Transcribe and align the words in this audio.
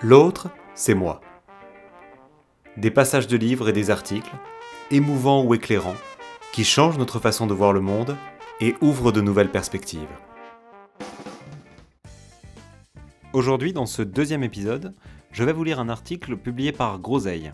L'autre, 0.00 0.48
c'est 0.76 0.94
moi. 0.94 1.20
Des 2.76 2.92
passages 2.92 3.26
de 3.26 3.36
livres 3.36 3.68
et 3.68 3.72
des 3.72 3.90
articles, 3.90 4.30
émouvants 4.92 5.42
ou 5.42 5.54
éclairants, 5.54 5.96
qui 6.52 6.62
changent 6.62 6.98
notre 6.98 7.18
façon 7.18 7.48
de 7.48 7.52
voir 7.52 7.72
le 7.72 7.80
monde 7.80 8.16
et 8.60 8.76
ouvrent 8.80 9.10
de 9.10 9.20
nouvelles 9.20 9.50
perspectives. 9.50 10.06
Aujourd'hui, 13.32 13.72
dans 13.72 13.86
ce 13.86 14.02
deuxième 14.02 14.44
épisode, 14.44 14.94
je 15.32 15.42
vais 15.42 15.52
vous 15.52 15.64
lire 15.64 15.80
un 15.80 15.88
article 15.88 16.36
publié 16.36 16.70
par 16.70 17.00
Groseille. 17.00 17.50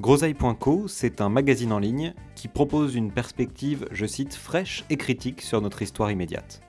Groseille.co, 0.00 0.88
c'est 0.88 1.20
un 1.20 1.28
magazine 1.28 1.74
en 1.74 1.78
ligne 1.78 2.14
qui 2.34 2.48
propose 2.48 2.94
une 2.94 3.12
perspective, 3.12 3.86
je 3.92 4.06
cite, 4.06 4.34
fraîche 4.34 4.86
et 4.88 4.96
critique 4.96 5.42
sur 5.42 5.60
notre 5.60 5.82
histoire 5.82 6.10
immédiate. 6.10 6.65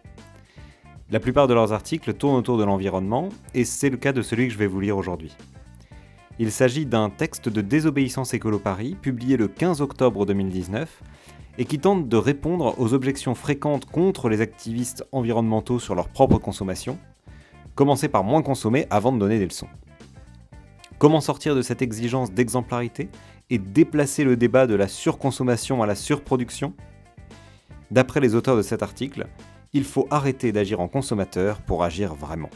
La 1.10 1.22
plupart 1.22 1.48
de 1.48 1.54
leurs 1.54 1.72
articles 1.72 2.14
tournent 2.14 2.36
autour 2.36 2.58
de 2.58 2.66
l'environnement, 2.66 3.30
et 3.54 3.64
c'est 3.64 3.90
le 3.90 3.96
cas 3.96 4.12
de 4.12 4.22
celui 4.22 4.48
que 4.48 4.54
je 4.54 4.58
vais 4.58 4.68
vous 4.68 4.82
lire 4.82 4.98
aujourd'hui. 4.98 5.34
Il 6.38 6.52
s'agit 6.52 6.86
d'un 6.86 7.10
texte 7.10 7.48
de 7.48 7.62
Désobéissance 7.62 8.34
Écolo 8.34 8.60
Paris, 8.60 8.98
publié 9.02 9.38
le 9.38 9.48
15 9.48 9.80
octobre 9.80 10.26
2019, 10.26 11.02
et 11.60 11.64
qui 11.64 11.80
tente 11.80 12.10
de 12.10 12.18
répondre 12.18 12.76
aux 12.78 12.94
objections 12.94 13.36
fréquentes 13.36 13.86
contre 13.86 14.28
les 14.28 14.42
activistes 14.42 15.06
environnementaux 15.14 15.80
sur 15.80 15.96
leur 15.96 16.10
propre 16.10 16.40
consommation. 16.40 17.00
Commencer 17.74 18.10
par 18.10 18.26
moins 18.26 18.42
consommer 18.42 18.86
avant 18.90 19.14
de 19.14 19.18
donner 19.18 19.40
des 19.40 19.46
leçons. 19.46 19.70
Comment 20.98 21.22
sortir 21.22 21.56
de 21.56 21.62
cette 21.62 21.82
exigence 21.82 22.34
d'exemplarité 22.34 23.10
et 23.50 23.60
déplacer 23.60 24.26
le 24.26 24.36
débat 24.36 24.68
de 24.68 24.76
la 24.76 24.90
surconsommation 24.90 25.82
à 25.82 25.86
la 25.86 25.96
surproduction? 25.96 26.74
D'après 27.92 28.20
les 28.20 28.36
auteurs 28.36 28.58
de 28.58 28.62
cet 28.62 28.84
article, 28.84 29.26
il 29.78 29.84
faut 29.84 30.08
arrêter 30.10 30.52
d'agir 30.52 30.80
en 30.80 30.88
consommateur 30.88 31.62
pour 31.62 31.84
agir 31.84 32.16
vraiment. 32.16 32.50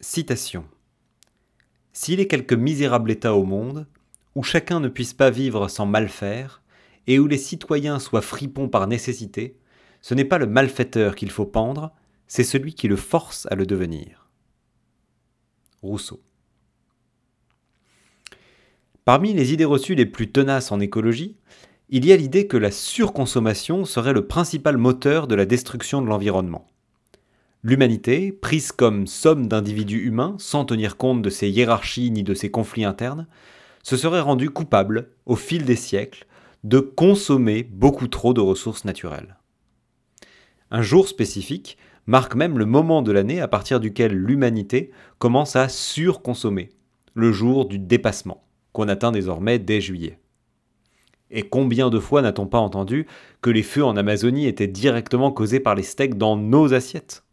Citation. 0.00 0.64
S'il 1.92 2.18
est 2.18 2.26
quelque 2.26 2.56
misérable 2.56 3.12
État 3.12 3.34
au 3.34 3.44
monde, 3.44 3.86
où 4.34 4.42
chacun 4.42 4.80
ne 4.80 4.88
puisse 4.88 5.14
pas 5.14 5.30
vivre 5.30 5.68
sans 5.68 5.86
mal 5.86 6.08
faire, 6.08 6.60
et 7.06 7.20
où 7.20 7.28
les 7.28 7.38
citoyens 7.38 8.00
soient 8.00 8.20
fripons 8.20 8.68
par 8.68 8.88
nécessité, 8.88 9.56
ce 10.00 10.14
n'est 10.14 10.24
pas 10.24 10.38
le 10.38 10.46
malfaiteur 10.46 11.14
qu'il 11.14 11.30
faut 11.30 11.46
pendre, 11.46 11.92
c'est 12.26 12.42
celui 12.42 12.74
qui 12.74 12.88
le 12.88 12.96
force 12.96 13.46
à 13.50 13.54
le 13.54 13.64
devenir. 13.64 14.28
Rousseau. 15.82 16.20
Parmi 19.04 19.34
les 19.34 19.52
idées 19.52 19.64
reçues 19.64 19.94
les 19.94 20.06
plus 20.06 20.32
tenaces 20.32 20.72
en 20.72 20.80
écologie, 20.80 21.36
il 21.96 22.04
y 22.04 22.12
a 22.12 22.16
l'idée 22.16 22.48
que 22.48 22.56
la 22.56 22.72
surconsommation 22.72 23.84
serait 23.84 24.12
le 24.12 24.26
principal 24.26 24.76
moteur 24.76 25.28
de 25.28 25.36
la 25.36 25.46
destruction 25.46 26.02
de 26.02 26.08
l'environnement. 26.08 26.66
L'humanité, 27.62 28.32
prise 28.32 28.72
comme 28.72 29.06
somme 29.06 29.46
d'individus 29.46 30.04
humains 30.04 30.34
sans 30.40 30.64
tenir 30.64 30.96
compte 30.96 31.22
de 31.22 31.30
ses 31.30 31.48
hiérarchies 31.48 32.10
ni 32.10 32.24
de 32.24 32.34
ses 32.34 32.50
conflits 32.50 32.84
internes, 32.84 33.28
se 33.84 33.96
serait 33.96 34.22
rendue 34.22 34.50
coupable, 34.50 35.10
au 35.24 35.36
fil 35.36 35.64
des 35.64 35.76
siècles, 35.76 36.26
de 36.64 36.80
consommer 36.80 37.62
beaucoup 37.62 38.08
trop 38.08 38.34
de 38.34 38.40
ressources 38.40 38.84
naturelles. 38.84 39.36
Un 40.72 40.82
jour 40.82 41.06
spécifique 41.06 41.78
marque 42.08 42.34
même 42.34 42.58
le 42.58 42.66
moment 42.66 43.02
de 43.02 43.12
l'année 43.12 43.40
à 43.40 43.46
partir 43.46 43.78
duquel 43.78 44.12
l'humanité 44.12 44.90
commence 45.20 45.54
à 45.54 45.68
surconsommer, 45.68 46.70
le 47.14 47.30
jour 47.30 47.66
du 47.66 47.78
dépassement, 47.78 48.42
qu'on 48.72 48.88
atteint 48.88 49.12
désormais 49.12 49.60
dès 49.60 49.80
juillet. 49.80 50.18
Et 51.36 51.42
combien 51.42 51.90
de 51.90 51.98
fois 51.98 52.22
n'a-t-on 52.22 52.46
pas 52.46 52.60
entendu 52.60 53.08
que 53.42 53.50
les 53.50 53.64
feux 53.64 53.84
en 53.84 53.96
Amazonie 53.96 54.46
étaient 54.46 54.68
directement 54.68 55.32
causés 55.32 55.58
par 55.58 55.74
les 55.74 55.82
steaks 55.82 56.16
dans 56.16 56.36
nos 56.36 56.72
assiettes? 56.72 57.24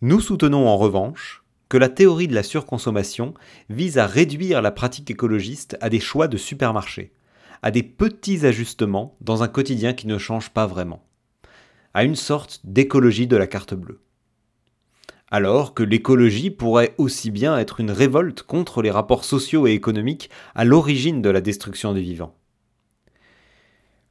Nous 0.00 0.20
soutenons 0.20 0.68
en 0.68 0.76
revanche 0.76 1.42
que 1.68 1.76
la 1.76 1.88
théorie 1.88 2.28
de 2.28 2.34
la 2.34 2.44
surconsommation 2.44 3.34
vise 3.68 3.98
à 3.98 4.06
réduire 4.06 4.62
la 4.62 4.70
pratique 4.70 5.10
écologiste 5.10 5.76
à 5.80 5.90
des 5.90 5.98
choix 5.98 6.28
de 6.28 6.36
supermarché, 6.36 7.12
à 7.60 7.72
des 7.72 7.82
petits 7.82 8.46
ajustements 8.46 9.16
dans 9.20 9.42
un 9.42 9.48
quotidien 9.48 9.92
qui 9.92 10.06
ne 10.06 10.16
change 10.16 10.50
pas 10.50 10.66
vraiment, 10.66 11.04
à 11.92 12.04
une 12.04 12.16
sorte 12.16 12.60
d'écologie 12.62 13.26
de 13.26 13.36
la 13.36 13.48
carte 13.48 13.74
bleue 13.74 14.00
alors 15.30 15.74
que 15.74 15.82
l'écologie 15.82 16.50
pourrait 16.50 16.94
aussi 16.98 17.30
bien 17.30 17.56
être 17.58 17.80
une 17.80 17.90
révolte 17.90 18.42
contre 18.42 18.82
les 18.82 18.90
rapports 18.90 19.24
sociaux 19.24 19.66
et 19.66 19.72
économiques 19.72 20.30
à 20.54 20.64
l'origine 20.64 21.22
de 21.22 21.30
la 21.30 21.40
destruction 21.40 21.94
du 21.94 22.00
vivant. 22.00 22.34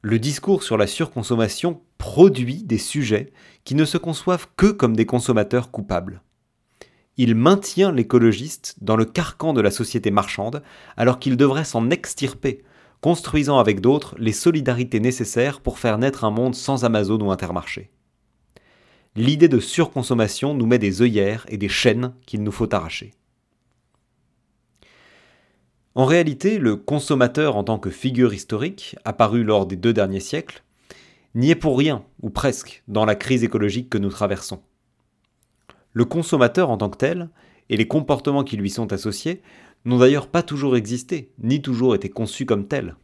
Le 0.02 0.18
discours 0.18 0.62
sur 0.62 0.78
la 0.78 0.86
surconsommation 0.86 1.82
produit 1.98 2.62
des 2.62 2.78
sujets 2.78 3.32
qui 3.64 3.74
ne 3.74 3.84
se 3.84 3.98
conçoivent 3.98 4.48
que 4.56 4.66
comme 4.66 4.96
des 4.96 5.04
consommateurs 5.04 5.70
coupables. 5.70 6.22
Il 7.18 7.34
maintient 7.34 7.92
l'écologiste 7.92 8.76
dans 8.80 8.96
le 8.96 9.04
carcan 9.04 9.52
de 9.52 9.60
la 9.60 9.70
société 9.70 10.10
marchande 10.10 10.62
alors 10.96 11.18
qu'il 11.18 11.36
devrait 11.36 11.64
s'en 11.64 11.90
extirper, 11.90 12.62
construisant 13.02 13.58
avec 13.58 13.82
d'autres 13.82 14.14
les 14.18 14.32
solidarités 14.32 15.00
nécessaires 15.00 15.60
pour 15.60 15.78
faire 15.78 15.98
naître 15.98 16.24
un 16.24 16.30
monde 16.30 16.54
sans 16.54 16.86
Amazon 16.86 17.20
ou 17.20 17.30
Intermarché 17.30 17.90
l'idée 19.16 19.48
de 19.48 19.58
surconsommation 19.58 20.54
nous 20.54 20.66
met 20.66 20.78
des 20.78 21.02
œillères 21.02 21.44
et 21.48 21.56
des 21.56 21.68
chaînes 21.68 22.12
qu'il 22.26 22.42
nous 22.42 22.52
faut 22.52 22.72
arracher. 22.74 23.12
En 25.94 26.04
réalité, 26.04 26.58
le 26.58 26.76
consommateur 26.76 27.56
en 27.56 27.64
tant 27.64 27.78
que 27.78 27.90
figure 27.90 28.32
historique, 28.32 28.96
apparu 29.04 29.42
lors 29.42 29.66
des 29.66 29.76
deux 29.76 29.92
derniers 29.92 30.20
siècles, 30.20 30.62
n'y 31.34 31.50
est 31.50 31.56
pour 31.56 31.76
rien, 31.76 32.04
ou 32.22 32.30
presque, 32.30 32.82
dans 32.86 33.04
la 33.04 33.16
crise 33.16 33.42
écologique 33.42 33.90
que 33.90 33.98
nous 33.98 34.10
traversons. 34.10 34.62
Le 35.92 36.04
consommateur 36.04 36.70
en 36.70 36.76
tant 36.76 36.90
que 36.90 36.96
tel, 36.96 37.28
et 37.68 37.76
les 37.76 37.88
comportements 37.88 38.44
qui 38.44 38.56
lui 38.56 38.70
sont 38.70 38.92
associés, 38.92 39.42
n'ont 39.84 39.98
d'ailleurs 39.98 40.28
pas 40.28 40.42
toujours 40.42 40.76
existé, 40.76 41.32
ni 41.42 41.60
toujours 41.60 41.94
été 41.94 42.08
conçus 42.08 42.46
comme 42.46 42.68
tels. 42.68 42.96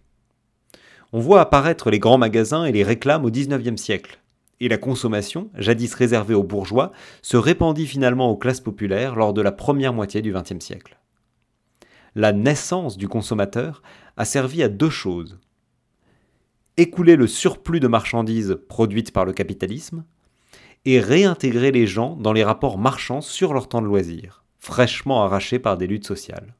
On 1.12 1.20
voit 1.20 1.40
apparaître 1.40 1.90
les 1.90 1.98
grands 1.98 2.18
magasins 2.18 2.64
et 2.64 2.72
les 2.72 2.84
réclames 2.84 3.24
au 3.24 3.30
XIXe 3.30 3.80
siècle, 3.80 4.20
et 4.60 4.68
la 4.68 4.78
consommation, 4.78 5.50
jadis 5.54 5.92
réservée 5.94 6.34
aux 6.34 6.42
bourgeois, 6.42 6.92
se 7.22 7.36
répandit 7.36 7.86
finalement 7.86 8.30
aux 8.30 8.36
classes 8.36 8.60
populaires 8.60 9.14
lors 9.14 9.34
de 9.34 9.42
la 9.42 9.52
première 9.52 9.92
moitié 9.92 10.22
du 10.22 10.32
XXe 10.32 10.64
siècle. 10.64 10.98
La 12.14 12.32
naissance 12.32 12.96
du 12.96 13.08
consommateur 13.08 13.82
a 14.16 14.24
servi 14.24 14.62
à 14.62 14.68
deux 14.68 14.90
choses. 14.90 15.38
Écouler 16.78 17.16
le 17.16 17.26
surplus 17.26 17.80
de 17.80 17.88
marchandises 17.88 18.58
produites 18.68 19.12
par 19.12 19.26
le 19.26 19.32
capitalisme 19.32 20.04
et 20.86 21.00
réintégrer 21.00 21.72
les 21.72 21.86
gens 21.86 22.16
dans 22.16 22.32
les 22.32 22.44
rapports 22.44 22.78
marchands 22.78 23.20
sur 23.20 23.52
leur 23.52 23.68
temps 23.68 23.82
de 23.82 23.86
loisir, 23.86 24.44
fraîchement 24.58 25.24
arrachés 25.24 25.58
par 25.58 25.76
des 25.76 25.86
luttes 25.86 26.06
sociales, 26.06 26.54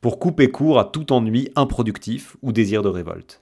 pour 0.00 0.18
couper 0.18 0.50
court 0.50 0.78
à 0.78 0.84
tout 0.84 1.12
ennui 1.12 1.50
improductif 1.56 2.36
ou 2.40 2.52
désir 2.52 2.82
de 2.82 2.88
révolte. 2.88 3.41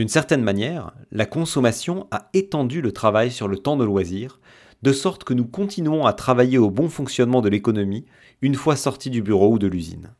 D'une 0.00 0.08
certaine 0.08 0.42
manière, 0.42 0.94
la 1.12 1.26
consommation 1.26 2.06
a 2.10 2.30
étendu 2.32 2.80
le 2.80 2.90
travail 2.90 3.30
sur 3.30 3.48
le 3.48 3.58
temps 3.58 3.76
de 3.76 3.84
loisir, 3.84 4.40
de 4.80 4.94
sorte 4.94 5.24
que 5.24 5.34
nous 5.34 5.44
continuons 5.44 6.06
à 6.06 6.14
travailler 6.14 6.56
au 6.56 6.70
bon 6.70 6.88
fonctionnement 6.88 7.42
de 7.42 7.50
l'économie 7.50 8.06
une 8.40 8.54
fois 8.54 8.76
sortis 8.76 9.10
du 9.10 9.20
bureau 9.20 9.52
ou 9.52 9.58
de 9.58 9.66
l'usine. 9.66 10.14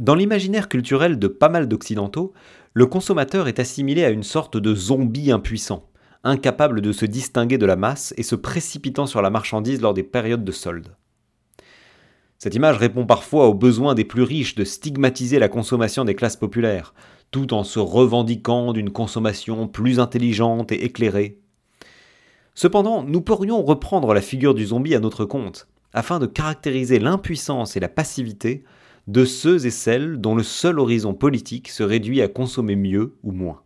Dans 0.00 0.16
l'imaginaire 0.16 0.68
culturel 0.68 1.20
de 1.20 1.28
pas 1.28 1.48
mal 1.48 1.68
d'Occidentaux, 1.68 2.32
le 2.72 2.86
consommateur 2.86 3.46
est 3.46 3.60
assimilé 3.60 4.04
à 4.04 4.10
une 4.10 4.24
sorte 4.24 4.56
de 4.56 4.74
zombie 4.74 5.30
impuissant, 5.30 5.88
incapable 6.24 6.80
de 6.80 6.90
se 6.90 7.06
distinguer 7.06 7.56
de 7.56 7.66
la 7.66 7.76
masse 7.76 8.14
et 8.16 8.24
se 8.24 8.34
précipitant 8.34 9.06
sur 9.06 9.22
la 9.22 9.30
marchandise 9.30 9.80
lors 9.80 9.94
des 9.94 10.02
périodes 10.02 10.44
de 10.44 10.50
solde. 10.50 10.96
Cette 12.38 12.56
image 12.56 12.78
répond 12.78 13.06
parfois 13.06 13.46
aux 13.46 13.54
besoins 13.54 13.94
des 13.94 14.04
plus 14.04 14.22
riches 14.22 14.56
de 14.56 14.64
stigmatiser 14.64 15.38
la 15.38 15.48
consommation 15.48 16.04
des 16.04 16.16
classes 16.16 16.36
populaires, 16.36 16.94
tout 17.34 17.52
en 17.52 17.64
se 17.64 17.80
revendiquant 17.80 18.72
d'une 18.72 18.90
consommation 18.90 19.66
plus 19.66 19.98
intelligente 19.98 20.70
et 20.70 20.84
éclairée. 20.84 21.40
Cependant, 22.54 23.02
nous 23.02 23.22
pourrions 23.22 23.60
reprendre 23.60 24.14
la 24.14 24.20
figure 24.20 24.54
du 24.54 24.66
zombie 24.66 24.94
à 24.94 25.00
notre 25.00 25.24
compte, 25.24 25.66
afin 25.92 26.20
de 26.20 26.26
caractériser 26.26 27.00
l'impuissance 27.00 27.76
et 27.76 27.80
la 27.80 27.88
passivité 27.88 28.62
de 29.08 29.24
ceux 29.24 29.66
et 29.66 29.70
celles 29.70 30.18
dont 30.18 30.36
le 30.36 30.44
seul 30.44 30.78
horizon 30.78 31.12
politique 31.12 31.70
se 31.70 31.82
réduit 31.82 32.22
à 32.22 32.28
consommer 32.28 32.76
mieux 32.76 33.16
ou 33.24 33.32
moins. 33.32 33.62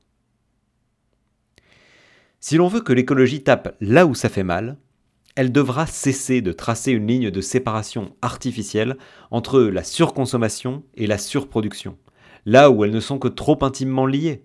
Si 2.40 2.56
l'on 2.56 2.68
veut 2.68 2.80
que 2.80 2.94
l'écologie 2.94 3.42
tape 3.42 3.76
là 3.82 4.06
où 4.06 4.14
ça 4.14 4.30
fait 4.30 4.44
mal, 4.44 4.78
elle 5.36 5.52
devra 5.52 5.86
cesser 5.86 6.40
de 6.40 6.52
tracer 6.52 6.92
une 6.92 7.06
ligne 7.06 7.30
de 7.30 7.40
séparation 7.42 8.16
artificielle 8.22 8.96
entre 9.30 9.60
la 9.60 9.84
surconsommation 9.84 10.84
et 10.94 11.06
la 11.06 11.18
surproduction, 11.18 11.98
là 12.46 12.70
où 12.70 12.84
elles 12.84 12.90
ne 12.90 13.00
sont 13.00 13.18
que 13.18 13.28
trop 13.28 13.58
intimement 13.62 14.06
liées. 14.06 14.44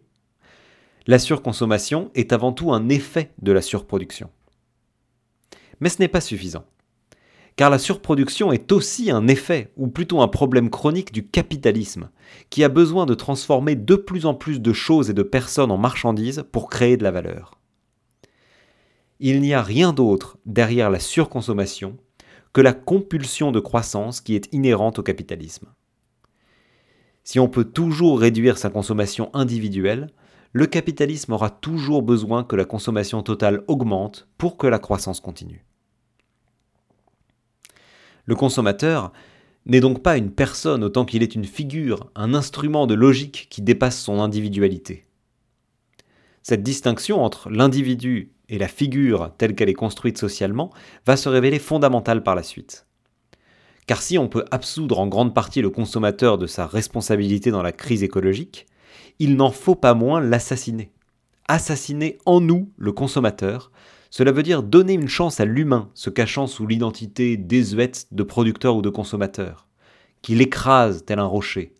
La 1.05 1.19
surconsommation 1.19 2.11
est 2.15 2.31
avant 2.31 2.53
tout 2.53 2.71
un 2.71 2.89
effet 2.89 3.33
de 3.41 3.51
la 3.51 3.61
surproduction. 3.61 4.29
Mais 5.79 5.89
ce 5.89 5.99
n'est 5.99 6.07
pas 6.07 6.21
suffisant. 6.21 6.65
Car 7.55 7.69
la 7.69 7.77
surproduction 7.77 8.51
est 8.51 8.71
aussi 8.71 9.11
un 9.11 9.27
effet, 9.27 9.71
ou 9.77 9.87
plutôt 9.87 10.21
un 10.21 10.27
problème 10.27 10.69
chronique 10.69 11.11
du 11.11 11.27
capitalisme, 11.27 12.09
qui 12.49 12.63
a 12.63 12.69
besoin 12.69 13.05
de 13.05 13.13
transformer 13.13 13.75
de 13.75 13.95
plus 13.95 14.25
en 14.25 14.33
plus 14.33 14.59
de 14.59 14.73
choses 14.73 15.09
et 15.09 15.13
de 15.13 15.23
personnes 15.23 15.71
en 15.71 15.77
marchandises 15.77 16.45
pour 16.51 16.69
créer 16.69 16.97
de 16.97 17.03
la 17.03 17.11
valeur. 17.11 17.59
il 19.19 19.39
n'y 19.41 19.53
a 19.53 19.61
rien 19.61 19.93
d'autre 19.93 20.37
derrière 20.45 20.89
la 20.89 20.99
surconsommation 20.99 21.97
que 22.53 22.61
la 22.61 22.73
compulsion 22.73 23.51
de 23.51 23.59
croissance 23.59 24.21
qui 24.21 24.35
est 24.35 24.47
inhérente 24.51 24.99
au 24.99 25.03
capitalisme. 25.03 25.67
Si 27.23 27.39
on 27.39 27.47
peut 27.47 27.65
toujours 27.65 28.19
réduire 28.19 28.57
sa 28.57 28.69
consommation 28.69 29.29
individuelle, 29.33 30.09
le 30.51 30.67
capitalisme 30.67 31.33
aura 31.33 31.49
toujours 31.49 32.03
besoin 32.03 32.43
que 32.43 32.55
la 32.55 32.65
consommation 32.65 33.23
totale 33.23 33.63
augmente 33.67 34.27
pour 34.37 34.57
que 34.57 34.67
la 34.67 34.79
croissance 34.79 35.19
continue. 35.19 35.65
Le 38.25 38.35
consommateur 38.35 39.11
n'est 39.65 39.79
donc 39.79 40.03
pas 40.03 40.17
une 40.17 40.31
personne 40.31 40.83
autant 40.83 41.05
qu'il 41.05 41.23
est 41.23 41.35
une 41.35 41.45
figure, 41.45 42.11
un 42.15 42.33
instrument 42.33 42.87
de 42.87 42.93
logique 42.93 43.47
qui 43.49 43.61
dépasse 43.61 43.99
son 43.99 44.19
individualité. 44.19 45.05
Cette 46.41 46.63
distinction 46.63 47.23
entre 47.23 47.49
l'individu 47.49 48.33
et 48.49 48.57
la 48.57 48.67
figure 48.67 49.31
telle 49.37 49.55
qu'elle 49.55 49.69
est 49.69 49.73
construite 49.73 50.17
socialement 50.17 50.71
va 51.05 51.15
se 51.15 51.29
révéler 51.29 51.59
fondamentale 51.59 52.21
par 52.21 52.35
la 52.35 52.43
suite. 52.43 52.85
Car 53.85 54.01
si 54.01 54.18
on 54.18 54.27
peut 54.27 54.45
absoudre 54.51 55.00
en 55.00 55.07
grande 55.07 55.33
partie 55.33 55.62
le 55.62 55.69
consommateur 55.69 56.38
de 56.38 56.47
sa 56.47 56.65
responsabilité 56.65 57.51
dans 57.51 57.62
la 57.62 57.71
crise 57.71 58.03
écologique, 58.03 58.65
il 59.19 59.35
n'en 59.35 59.51
faut 59.51 59.75
pas 59.75 59.94
moins 59.94 60.21
l'assassiner. 60.21 60.91
Assassiner 61.47 62.18
en 62.25 62.39
nous 62.39 62.71
le 62.77 62.94
consommateur, 62.94 63.71
cela 64.09 64.31
veut 64.31 64.44
dire 64.44 64.63
donner 64.63 64.94
une 64.94 65.07
chance 65.07 65.39
à 65.39 65.45
l'humain 65.45 65.89
se 65.94 66.09
cachant 66.09 66.47
sous 66.47 66.68
l'identité 66.68 67.35
désuète 67.35 68.07
de 68.12 68.24
producteur 68.24 68.75
ou 68.75 68.81
de 68.81 68.89
consommateur, 68.89 69.68
qui 70.21 70.36
l'écrase 70.36 71.03
tel 71.06 71.19
un 71.19 71.25
rocher. 71.25 71.74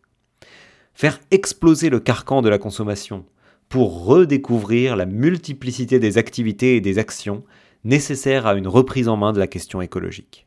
Faire 0.94 1.20
exploser 1.32 1.90
le 1.90 2.00
carcan 2.00 2.42
de 2.42 2.50
la 2.50 2.58
consommation 2.58 3.26
pour 3.70 4.06
redécouvrir 4.06 4.96
la 4.96 5.06
multiplicité 5.06 6.00
des 6.00 6.18
activités 6.18 6.76
et 6.76 6.82
des 6.82 7.00
actions 7.00 7.44
nécessaires 7.84 8.46
à 8.46 8.56
une 8.56 8.68
reprise 8.68 9.08
en 9.08 9.18
main 9.18 9.34
de 9.34 9.40
la 9.40 9.48
question 9.48 9.82
écologique. 9.82 10.46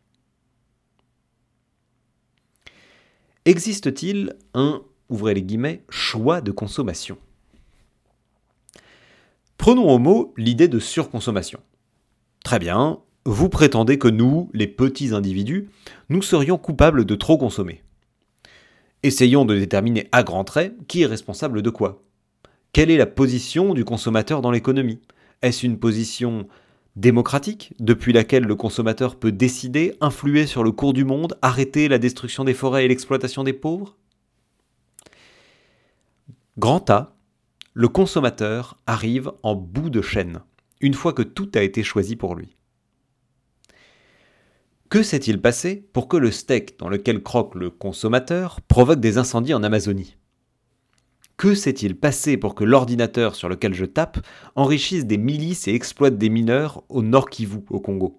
Existe-t-il 3.46 4.34
un 4.54 4.82
ouvrez 5.08 5.34
les 5.34 5.42
guillemets, 5.42 5.84
choix 5.88 6.40
de 6.40 6.50
consommation? 6.50 7.16
Prenons 9.56 9.88
au 9.88 10.00
mot 10.00 10.34
l'idée 10.36 10.66
de 10.66 10.80
surconsommation. 10.80 11.60
Très 12.42 12.58
bien, 12.58 12.98
vous 13.24 13.48
prétendez 13.48 13.98
que 13.98 14.08
nous, 14.08 14.50
les 14.52 14.66
petits 14.66 15.14
individus, 15.14 15.68
nous 16.08 16.22
serions 16.22 16.58
coupables 16.58 17.04
de 17.04 17.14
trop 17.14 17.38
consommer. 17.38 17.84
Essayons 19.04 19.44
de 19.44 19.56
déterminer 19.56 20.08
à 20.10 20.24
grands 20.24 20.42
traits 20.42 20.74
qui 20.88 21.02
est 21.02 21.06
responsable 21.06 21.62
de 21.62 21.70
quoi. 21.70 22.02
Quelle 22.72 22.90
est 22.90 22.96
la 22.96 23.06
position 23.06 23.74
du 23.74 23.84
consommateur 23.84 24.42
dans 24.42 24.50
l'économie? 24.50 24.98
Est-ce 25.42 25.64
une 25.64 25.78
position 25.78 26.48
démocratique, 26.96 27.74
depuis 27.78 28.12
laquelle 28.12 28.44
le 28.44 28.56
consommateur 28.56 29.16
peut 29.16 29.32
décider, 29.32 29.94
influer 30.00 30.46
sur 30.46 30.64
le 30.64 30.72
cours 30.72 30.94
du 30.94 31.04
monde, 31.04 31.38
arrêter 31.42 31.88
la 31.88 31.98
destruction 31.98 32.44
des 32.44 32.54
forêts 32.54 32.86
et 32.86 32.88
l'exploitation 32.88 33.44
des 33.44 33.52
pauvres? 33.52 33.96
Grand 36.58 36.88
A, 36.90 37.16
le 37.74 37.88
consommateur 37.88 38.80
arrive 38.86 39.30
en 39.42 39.54
bout 39.54 39.90
de 39.90 40.00
chaîne, 40.00 40.40
une 40.80 40.94
fois 40.94 41.12
que 41.12 41.22
tout 41.22 41.50
a 41.54 41.60
été 41.60 41.82
choisi 41.82 42.16
pour 42.16 42.34
lui. 42.34 42.56
Que 44.88 45.02
s'est-il 45.02 45.42
passé 45.42 45.86
pour 45.92 46.08
que 46.08 46.16
le 46.16 46.30
steak 46.30 46.78
dans 46.78 46.88
lequel 46.88 47.22
croque 47.22 47.54
le 47.56 47.70
consommateur 47.70 48.60
provoque 48.62 49.00
des 49.00 49.18
incendies 49.18 49.52
en 49.52 49.62
Amazonie? 49.62 50.15
Que 51.36 51.54
s'est-il 51.54 51.96
passé 51.96 52.38
pour 52.38 52.54
que 52.54 52.64
l'ordinateur 52.64 53.34
sur 53.34 53.50
lequel 53.50 53.74
je 53.74 53.84
tape 53.84 54.18
enrichisse 54.54 55.04
des 55.04 55.18
milices 55.18 55.68
et 55.68 55.74
exploite 55.74 56.16
des 56.16 56.30
mineurs 56.30 56.82
au 56.88 57.02
Nord 57.02 57.28
Kivu, 57.28 57.58
au 57.68 57.78
Congo? 57.78 58.18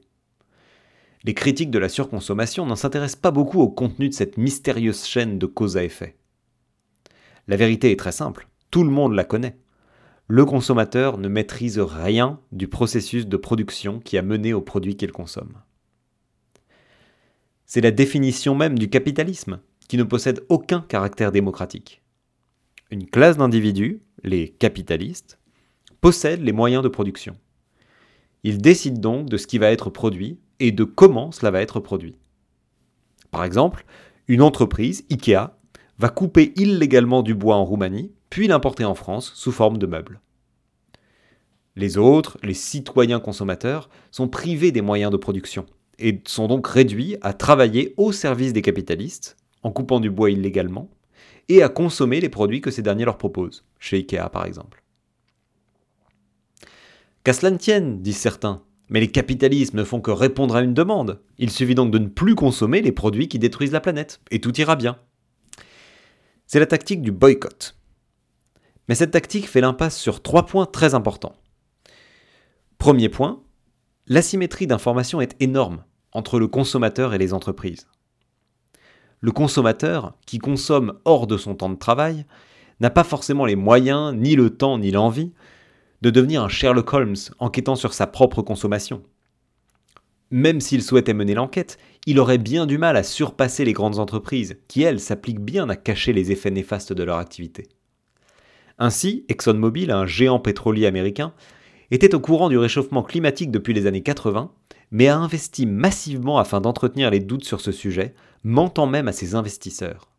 Les 1.24 1.34
critiques 1.34 1.72
de 1.72 1.80
la 1.80 1.90
surconsommation 1.90 2.68
n'en 2.68 2.75
s'intéressent 2.75 3.19
pas 3.19 3.31
beaucoup 3.31 3.60
au 3.60 3.69
contenu 3.69 4.10
de 4.10 4.14
cette 4.14 4.38
mystérieuse 4.38 5.04
chaîne 5.04 5.40
de 5.40 5.48
cause 5.48 5.78
à 5.78 5.84
effet. 5.84 6.16
La 7.48 7.56
vérité 7.56 7.92
est 7.92 8.00
très 8.00 8.12
simple, 8.12 8.48
tout 8.69 8.84
le 8.84 8.92
monde 8.92 9.14
la 9.14 9.24
connaît. 9.24 9.58
Le 10.28 10.46
consommateur 10.46 11.18
ne 11.18 11.28
maîtrise 11.28 11.80
rien 11.80 12.40
du 12.52 12.68
processus 12.68 13.25
de 13.25 13.38
production 13.38 14.00
qui 14.00 14.18
a 14.18 14.22
mené 14.22 14.54
au 14.54 14.62
produit 14.62 14.96
qu'il 14.96 15.12
consomme. 15.12 15.54
C'est 17.66 17.81
la 17.81 17.92
définition 17.92 18.54
même 18.54 18.78
du 18.78 18.90
capitalisme, 18.90 19.60
qui 19.88 19.98
ne 19.98 20.04
possède 20.04 20.46
aucun 20.50 20.81
caractère 20.81 21.31
démocratique. 21.31 22.04
Une 22.89 23.06
classe 23.06 23.36
d'individus, 23.36 24.01
les 24.24 24.48
capitalistes, 24.48 25.39
possède 26.00 26.42
les 26.42 26.54
moyens 26.54 26.84
de 26.84 26.88
production. 26.88 27.36
Ils 28.44 28.62
décident 28.62 29.00
donc 29.00 29.30
de 29.30 29.36
ce 29.36 29.45
qui 29.45 29.57
va 29.57 29.72
être 29.72 29.89
produit 29.89 30.39
et 30.62 30.72
de 30.72 30.86
comment 30.86 31.34
cela 31.34 31.51
va 31.51 31.62
être 31.62 31.81
produit. 31.81 32.16
Par 33.30 33.44
exemple, 33.44 33.86
une 34.30 34.42
entreprise, 34.42 35.06
IKEA, 35.10 35.57
va 36.00 36.07
couper 36.07 36.54
illégalement 36.56 37.24
du 37.24 37.34
bois 37.34 37.57
en 37.57 37.66
Roumanie, 37.66 38.13
puis 38.30 38.48
l'importer 38.48 38.86
en 38.86 38.95
France 38.95 39.33
sous 39.36 39.51
forme 39.51 39.78
de 39.78 39.86
meubles. 39.86 40.22
Les 41.75 41.98
autres, 41.98 42.38
les 42.42 42.54
citoyens 42.54 43.19
consommateurs, 43.19 43.90
sont 44.12 44.30
privés 44.30 44.72
des 44.72 44.81
moyens 44.81 45.12
de 45.12 45.18
production 45.18 45.66
et 46.00 46.22
sont 46.25 46.48
donc 46.48 46.68
réduits 46.68 47.18
à 47.22 47.33
travailler 47.33 47.94
au 47.98 48.13
service 48.13 48.54
des 48.54 48.62
capitalistes, 48.62 49.36
en 49.62 49.72
coupant 49.72 50.00
du 50.00 50.10
bois 50.10 50.31
illégalement, 50.31 50.90
et 51.49 51.63
à 51.63 51.69
consommer 51.69 52.19
les 52.19 52.29
produits 52.29 52.61
que 52.61 52.71
ces 52.71 52.81
derniers 52.81 53.05
leur 53.05 53.17
proposent, 53.17 53.65
chez 53.79 53.97
Ikea 53.97 54.29
par 54.31 54.45
exemple. 54.45 54.83
Qu'à 57.23 57.33
cela 57.33 57.51
ne 57.51 57.57
tienne, 57.57 58.01
disent 58.01 58.17
certains, 58.17 58.63
mais 58.89 58.99
les 58.99 59.11
capitalistes 59.11 59.73
ne 59.73 59.83
font 59.83 60.01
que 60.01 60.11
répondre 60.11 60.55
à 60.55 60.61
une 60.61 60.73
demande. 60.73 61.21
Il 61.38 61.49
suffit 61.49 61.75
donc 61.75 61.91
de 61.91 61.99
ne 61.99 62.07
plus 62.07 62.35
consommer 62.35 62.81
les 62.81 62.91
produits 62.91 63.27
qui 63.27 63.39
détruisent 63.39 63.71
la 63.71 63.81
planète, 63.81 64.21
et 64.31 64.39
tout 64.39 64.57
ira 64.59 64.75
bien. 64.75 64.97
C'est 66.45 66.59
la 66.59 66.65
tactique 66.65 67.01
du 67.01 67.11
boycott. 67.11 67.77
Mais 68.88 68.95
cette 68.95 69.11
tactique 69.11 69.49
fait 69.49 69.61
l'impasse 69.61 69.97
sur 69.97 70.21
trois 70.23 70.45
points 70.45 70.65
très 70.65 70.95
importants. 70.95 71.35
Premier 72.77 73.09
point, 73.09 73.44
l'asymétrie 74.05 74.67
d'information 74.67 75.19
est 75.19 75.35
énorme 75.41 75.83
entre 76.13 76.39
le 76.39 76.47
consommateur 76.47 77.13
et 77.13 77.17
les 77.17 77.33
entreprises. 77.33 77.88
Le 79.19 79.31
consommateur, 79.31 80.14
qui 80.25 80.38
consomme 80.38 81.00
hors 81.06 81.28
de 81.28 81.38
son 81.38 81.56
temps 81.56 81.69
de 81.69 81.75
travail, 81.75 82.25
n'a 82.80 82.90
pas 82.90 83.04
forcément 83.04 83.46
les 83.46 83.56
moyens, 83.56 84.14
ni 84.16 84.36
le 84.36 84.52
temps, 84.52 84.78
ni 84.78 84.92
l'envie 84.92 85.31
de 86.02 86.09
devenir 86.09 86.44
un 86.44 86.50
Sherlock 86.50 86.94
Holmes 86.94 87.16
enquêtant 87.40 87.76
sur 87.76 87.94
sa 87.94 88.06
propre 88.06 88.42
consommation. 88.42 89.02
Même 90.30 90.62
s'il 90.62 90.83
souhaitait 90.83 91.14
mener 91.14 91.33
l'enquête, 91.33 91.78
il 92.06 92.19
aurait 92.19 92.38
bien 92.38 92.66
du 92.66 92.78
mal 92.78 92.97
à 92.97 93.04
surpasser 93.04 93.66
les 93.66 93.74
grandes 93.74 93.97
entreprises, 93.97 94.57
qui 94.68 94.83
elles 94.83 95.00
s'appliquent 95.00 95.40
bien 95.40 95.69
à 95.69 95.76
cacher 95.76 96.14
les 96.14 96.31
effets 96.31 96.52
néfastes 96.52 96.94
de 96.94 97.04
leur 97.04 97.18
activité. 97.18 97.68
Ainsi, 98.78 99.26
ExxonMobil, 99.30 99.90
un 99.90 100.06
géant 100.06 100.40
pétrolier 100.40 100.86
américain, 100.86 101.33
était 101.91 102.15
au 102.15 102.19
courant 102.19 102.49
du 102.49 102.57
réchauffement 102.57 103.03
climatique 103.03 103.51
depuis 103.51 103.73
les 103.73 103.85
années 103.85 104.03
80, 104.03 104.51
mais 104.91 105.07
a 105.07 105.17
investi 105.17 105.65
massivement 105.65 106.37
afin 106.37 106.61
d'entretenir 106.61 107.09
les 107.09 107.19
doutes 107.19 107.45
sur 107.45 107.61
ce 107.61 107.71
sujet, 107.71 108.13
mentant 108.44 108.87
même 108.87 109.07
à 109.07 109.13
ses 109.13 109.35
investisseurs. 109.35 110.09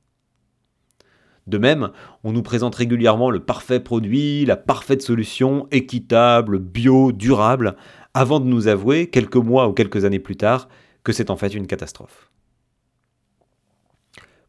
De 1.47 1.57
même, 1.57 1.93
on 2.25 2.33
nous 2.33 2.43
présente 2.43 2.75
régulièrement 2.75 3.31
le 3.31 3.41
parfait 3.41 3.81
produit, 3.81 4.45
la 4.45 4.57
parfaite 4.57 5.01
solution, 5.01 5.67
équitable, 5.71 6.59
bio, 6.59 7.11
durable, 7.13 7.77
avant 8.13 8.39
de 8.39 8.45
nous 8.45 8.69
avouer, 8.69 9.09
quelques 9.09 9.37
mois 9.37 9.67
ou 9.67 9.73
quelques 9.73 10.05
années 10.05 10.19
plus 10.19 10.37
tard, 10.37 10.69
que 11.05 11.13
c'est 11.13 11.31
en 11.31 11.37
fait 11.37 11.55
une 11.55 11.67
catastrophe. 11.67 12.31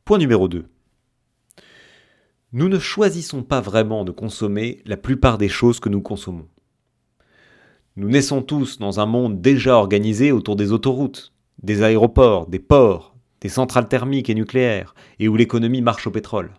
Point 0.04 0.18
numéro 0.18 0.50
2. 0.50 0.66
Nous 2.52 2.68
ne 2.68 2.80
choisissons 2.80 3.44
pas 3.44 3.62
vraiment 3.62 4.04
de 4.04 4.12
consommer 4.12 4.82
la 4.86 4.98
plupart 4.98 5.38
des 5.38 5.50
choses 5.50 5.80
que 5.80 5.88
nous 5.88 6.02
consommons. 6.02 6.48
Nous 8.00 8.08
naissons 8.08 8.42
tous 8.42 8.80
dans 8.80 9.02
un 9.02 9.06
monde 9.06 9.42
déjà 9.42 9.76
organisé 9.76 10.32
autour 10.32 10.56
des 10.56 10.72
autoroutes, 10.72 11.34
des 11.62 11.84
aéroports, 11.84 12.48
des 12.48 12.58
ports, 12.58 13.14
des 13.42 13.50
centrales 13.50 13.90
thermiques 13.90 14.30
et 14.30 14.36
nucléaires, 14.36 14.96
et 15.20 15.28
où 15.28 15.36
l'économie 15.36 15.82
marche 15.82 16.08
au 16.08 16.12
pétrole. 16.12 16.54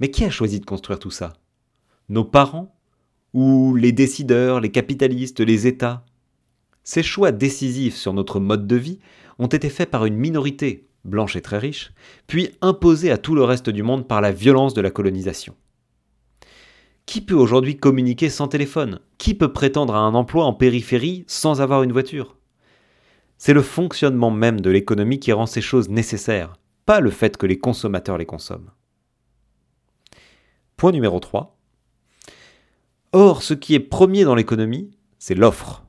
Mais 0.00 0.10
qui 0.10 0.22
a 0.22 0.28
choisi 0.28 0.60
de 0.60 0.66
construire 0.66 0.98
tout 0.98 1.10
ça? 1.10 1.32
Nos 2.10 2.24
parents 2.24 2.76
Ou 3.32 3.74
les 3.74 3.92
décideurs, 3.92 4.60
les 4.60 4.70
capitalistes, 4.70 5.40
les 5.40 5.66
États? 5.66 6.04
Ces 6.84 7.02
choix 7.02 7.32
décisifs 7.32 7.96
sur 7.96 8.12
notre 8.12 8.38
mode 8.38 8.66
de 8.66 8.76
vie 8.76 8.98
ont 9.38 9.46
été 9.46 9.70
faits 9.70 9.90
par 9.90 10.04
une 10.04 10.16
minorité, 10.16 10.88
blanche 11.06 11.36
et 11.36 11.40
très 11.40 11.56
riche, 11.56 11.94
puis 12.26 12.50
imposés 12.60 13.10
à 13.10 13.16
tout 13.16 13.34
le 13.34 13.44
reste 13.44 13.70
du 13.70 13.82
monde 13.82 14.06
par 14.06 14.20
la 14.20 14.30
violence 14.30 14.74
de 14.74 14.82
la 14.82 14.90
colonisation. 14.90 15.54
Qui 17.06 17.20
peut 17.20 17.34
aujourd'hui 17.34 17.76
communiquer 17.76 18.30
sans 18.30 18.48
téléphone? 18.48 19.00
Qui 19.18 19.34
peut 19.34 19.52
prétendre 19.52 19.94
à 19.94 19.98
un 19.98 20.14
emploi 20.14 20.44
en 20.44 20.52
périphérie 20.52 21.24
sans 21.26 21.60
avoir 21.60 21.82
une 21.82 21.92
voiture? 21.92 22.36
C'est 23.36 23.54
le 23.54 23.62
fonctionnement 23.62 24.30
même 24.30 24.60
de 24.60 24.70
l'économie 24.70 25.18
qui 25.18 25.32
rend 25.32 25.46
ces 25.46 25.62
choses 25.62 25.88
nécessaires, 25.88 26.52
pas 26.86 27.00
le 27.00 27.10
fait 27.10 27.36
que 27.36 27.46
les 27.46 27.58
consommateurs 27.58 28.18
les 28.18 28.26
consomment. 28.26 28.70
Point 30.76 30.92
numéro 30.92 31.18
3. 31.20 31.58
Or, 33.12 33.42
ce 33.42 33.54
qui 33.54 33.74
est 33.74 33.80
premier 33.80 34.24
dans 34.24 34.34
l'économie, 34.34 34.90
c'est 35.18 35.34
l'offre. 35.34 35.84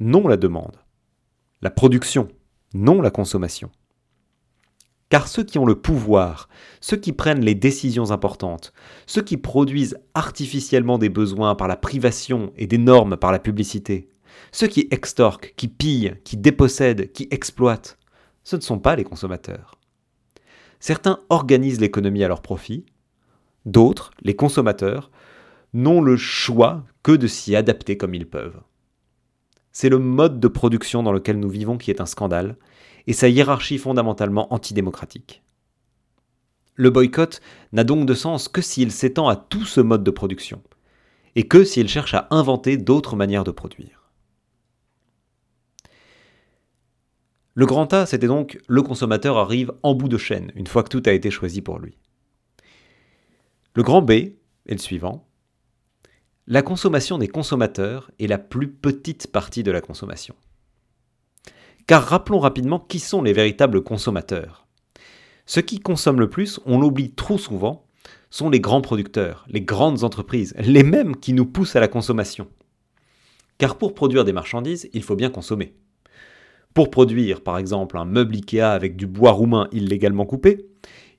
non 0.00 0.26
la 0.26 0.36
demande. 0.36 0.78
La 1.62 1.70
production, 1.70 2.28
non 2.74 3.00
la 3.00 3.10
consommation. 3.10 3.70
Car 5.08 5.28
ceux 5.28 5.44
qui 5.44 5.58
ont 5.58 5.66
le 5.66 5.80
pouvoir, 5.80 6.48
ceux 6.80 6.96
qui 6.96 7.12
prennent 7.12 7.44
les 7.44 7.54
décisions 7.54 8.10
importantes, 8.10 8.72
ceux 9.06 9.22
qui 9.22 9.36
produisent 9.36 9.98
artificiellement 10.14 10.98
des 10.98 11.08
besoins 11.08 11.54
par 11.54 11.68
la 11.68 11.76
privation 11.76 12.52
et 12.56 12.66
des 12.66 12.78
normes 12.78 13.16
par 13.16 13.30
la 13.30 13.38
publicité, 13.38 14.08
ceux 14.50 14.66
qui 14.66 14.88
extorquent, 14.90 15.54
qui 15.56 15.68
pillent, 15.68 16.16
qui 16.24 16.36
dépossèdent, 16.36 17.12
qui 17.12 17.28
exploitent, 17.30 17.98
ce 18.42 18.56
ne 18.56 18.60
sont 18.60 18.78
pas 18.78 18.96
les 18.96 19.04
consommateurs. 19.04 19.78
Certains 20.80 21.20
organisent 21.30 21.80
l'économie 21.80 22.24
à 22.24 22.28
leur 22.28 22.42
profit, 22.42 22.84
d'autres, 23.64 24.10
les 24.22 24.36
consommateurs, 24.36 25.10
n'ont 25.72 26.00
le 26.00 26.16
choix 26.16 26.84
que 27.02 27.12
de 27.12 27.26
s'y 27.26 27.54
adapter 27.54 27.96
comme 27.96 28.14
ils 28.14 28.28
peuvent. 28.28 28.60
C'est 29.72 29.88
le 29.88 29.98
mode 29.98 30.40
de 30.40 30.48
production 30.48 31.02
dans 31.02 31.12
lequel 31.12 31.38
nous 31.38 31.48
vivons 31.48 31.76
qui 31.76 31.90
est 31.90 32.00
un 32.00 32.06
scandale, 32.06 32.56
et 33.06 33.12
sa 33.12 33.28
hiérarchie 33.28 33.78
fondamentalement 33.78 34.52
antidémocratique. 34.52 35.42
Le 36.74 36.90
boycott 36.90 37.40
n'a 37.72 37.84
donc 37.84 38.06
de 38.06 38.14
sens 38.14 38.48
que 38.48 38.60
s'il 38.60 38.92
s'étend 38.92 39.28
à 39.28 39.36
tout 39.36 39.64
ce 39.64 39.80
mode 39.80 40.04
de 40.04 40.10
production, 40.10 40.62
et 41.34 41.48
que 41.48 41.64
s'il 41.64 41.88
cherche 41.88 42.14
à 42.14 42.28
inventer 42.30 42.76
d'autres 42.76 43.16
manières 43.16 43.44
de 43.44 43.50
produire. 43.50 44.10
Le 47.54 47.64
grand 47.64 47.90
A, 47.94 48.04
c'était 48.04 48.26
donc 48.26 48.58
le 48.68 48.82
consommateur 48.82 49.38
arrive 49.38 49.72
en 49.82 49.94
bout 49.94 50.08
de 50.08 50.18
chaîne, 50.18 50.52
une 50.54 50.66
fois 50.66 50.82
que 50.82 50.90
tout 50.90 51.02
a 51.06 51.12
été 51.12 51.30
choisi 51.30 51.62
pour 51.62 51.78
lui. 51.78 51.96
Le 53.74 53.82
grand 53.82 54.02
B 54.02 54.10
est 54.10 54.36
le 54.68 54.78
suivant. 54.78 55.26
La 56.46 56.60
consommation 56.60 57.16
des 57.16 57.28
consommateurs 57.28 58.10
est 58.18 58.26
la 58.26 58.38
plus 58.38 58.70
petite 58.70 59.28
partie 59.28 59.62
de 59.62 59.70
la 59.70 59.80
consommation. 59.80 60.34
Car 61.86 62.02
rappelons 62.02 62.40
rapidement 62.40 62.80
qui 62.80 62.98
sont 62.98 63.22
les 63.22 63.32
véritables 63.32 63.82
consommateurs. 63.82 64.66
Ceux 65.46 65.62
qui 65.62 65.78
consomment 65.78 66.18
le 66.18 66.28
plus, 66.28 66.58
on 66.66 66.80
l'oublie 66.80 67.12
trop 67.12 67.38
souvent, 67.38 67.86
sont 68.28 68.50
les 68.50 68.58
grands 68.58 68.80
producteurs, 68.80 69.46
les 69.48 69.60
grandes 69.60 70.02
entreprises, 70.02 70.52
les 70.58 70.82
mêmes 70.82 71.16
qui 71.16 71.32
nous 71.32 71.46
poussent 71.46 71.76
à 71.76 71.80
la 71.80 71.86
consommation. 71.86 72.48
Car 73.58 73.78
pour 73.78 73.94
produire 73.94 74.24
des 74.24 74.32
marchandises, 74.32 74.90
il 74.94 75.04
faut 75.04 75.14
bien 75.14 75.30
consommer. 75.30 75.74
Pour 76.74 76.90
produire, 76.90 77.40
par 77.40 77.56
exemple, 77.56 77.96
un 77.96 78.04
meuble 78.04 78.34
Ikea 78.34 78.72
avec 78.72 78.96
du 78.96 79.06
bois 79.06 79.30
roumain 79.30 79.68
illégalement 79.70 80.26
coupé, 80.26 80.66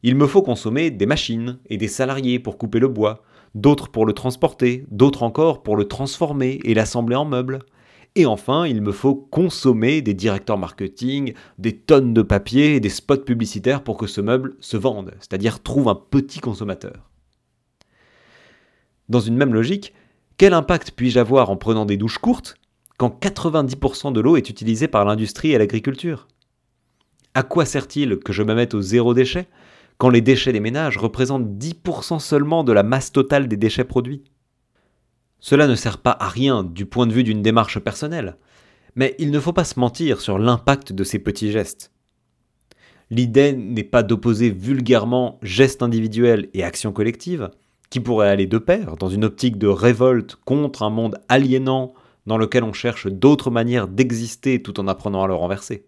il 0.03 0.15
me 0.15 0.27
faut 0.27 0.41
consommer 0.41 0.91
des 0.91 1.05
machines 1.05 1.59
et 1.67 1.77
des 1.77 1.87
salariés 1.87 2.39
pour 2.39 2.57
couper 2.57 2.79
le 2.79 2.89
bois, 2.89 3.23
d'autres 3.55 3.87
pour 3.87 4.05
le 4.05 4.13
transporter, 4.13 4.85
d'autres 4.91 5.23
encore 5.23 5.63
pour 5.63 5.77
le 5.77 5.85
transformer 5.85 6.59
et 6.65 6.73
l'assembler 6.73 7.15
en 7.15 7.25
meubles. 7.25 7.59
Et 8.17 8.25
enfin, 8.25 8.65
il 8.65 8.81
me 8.81 8.91
faut 8.91 9.13
consommer 9.13 10.01
des 10.01 10.15
directeurs 10.15 10.57
marketing, 10.57 11.35
des 11.59 11.77
tonnes 11.77 12.15
de 12.15 12.23
papier 12.23 12.73
et 12.73 12.79
des 12.79 12.89
spots 12.89 13.17
publicitaires 13.17 13.83
pour 13.83 13.95
que 13.95 14.07
ce 14.07 14.21
meuble 14.21 14.55
se 14.59 14.75
vende, 14.75 15.13
c'est-à-dire 15.19 15.61
trouve 15.61 15.87
un 15.87 15.93
petit 15.93 16.39
consommateur. 16.39 17.11
Dans 19.07 19.19
une 19.19 19.37
même 19.37 19.53
logique, 19.53 19.93
quel 20.37 20.55
impact 20.55 20.93
puis-je 20.95 21.19
avoir 21.19 21.51
en 21.51 21.57
prenant 21.57 21.85
des 21.85 21.95
douches 21.95 22.17
courtes 22.17 22.55
quand 22.97 23.23
90% 23.23 24.11
de 24.13 24.19
l'eau 24.19 24.35
est 24.35 24.49
utilisée 24.49 24.87
par 24.87 25.05
l'industrie 25.05 25.51
et 25.51 25.59
l'agriculture? 25.59 26.27
À 27.35 27.43
quoi 27.43 27.65
sert-il 27.65 28.17
que 28.17 28.33
je 28.33 28.41
me 28.41 28.55
mette 28.55 28.73
au 28.73 28.81
zéro 28.81 29.13
déchet 29.13 29.47
quand 29.99 30.09
les 30.09 30.21
déchets 30.21 30.53
des 30.53 30.59
ménages 30.59 30.97
représentent 30.97 31.55
10% 31.59 32.17
seulement 32.17 32.63
de 32.63 32.73
la 32.73 32.81
masse 32.81 33.11
totale 33.11 33.47
des 33.47 33.57
déchets 33.57 33.83
produits? 33.83 34.23
Cela 35.39 35.67
ne 35.67 35.75
sert 35.75 35.99
pas 35.99 36.15
à 36.19 36.27
rien 36.29 36.63
du 36.63 36.85
point 36.85 37.07
de 37.07 37.13
vue 37.13 37.23
d'une 37.23 37.41
démarche 37.41 37.79
personnelle, 37.79 38.37
mais 38.95 39.15
il 39.19 39.31
ne 39.31 39.39
faut 39.39 39.53
pas 39.53 39.63
se 39.63 39.79
mentir 39.79 40.21
sur 40.21 40.39
l'impact 40.39 40.93
de 40.93 41.03
ces 41.03 41.19
petits 41.19 41.51
gestes. 41.51 41.91
L'idée 43.09 43.53
n'est 43.53 43.83
pas 43.83 44.03
d'opposer 44.03 44.49
vulgairement 44.49 45.39
gestes 45.41 45.81
individuels 45.81 46.49
et 46.53 46.63
actions 46.63 46.91
collectives, 46.91 47.51
qui 47.89 47.99
pourraient 47.99 48.29
aller 48.29 48.47
de 48.47 48.57
pair 48.57 48.97
dans 48.97 49.07
une 49.07 49.23
optique 49.23 49.57
de 49.57 49.67
révolte 49.67 50.35
contre 50.43 50.83
un 50.83 50.89
monde 50.89 51.17
aliénant 51.29 51.93
dans 52.25 52.37
lequel 52.37 52.63
on 52.63 52.73
cherche 52.73 53.07
d'autres 53.07 53.49
manières 53.49 53.87
d'exister 53.87 54.61
tout 54.61 54.79
en 54.79 54.87
apprenant 54.87 55.23
à 55.23 55.27
le 55.27 55.35
renverser. 55.35 55.85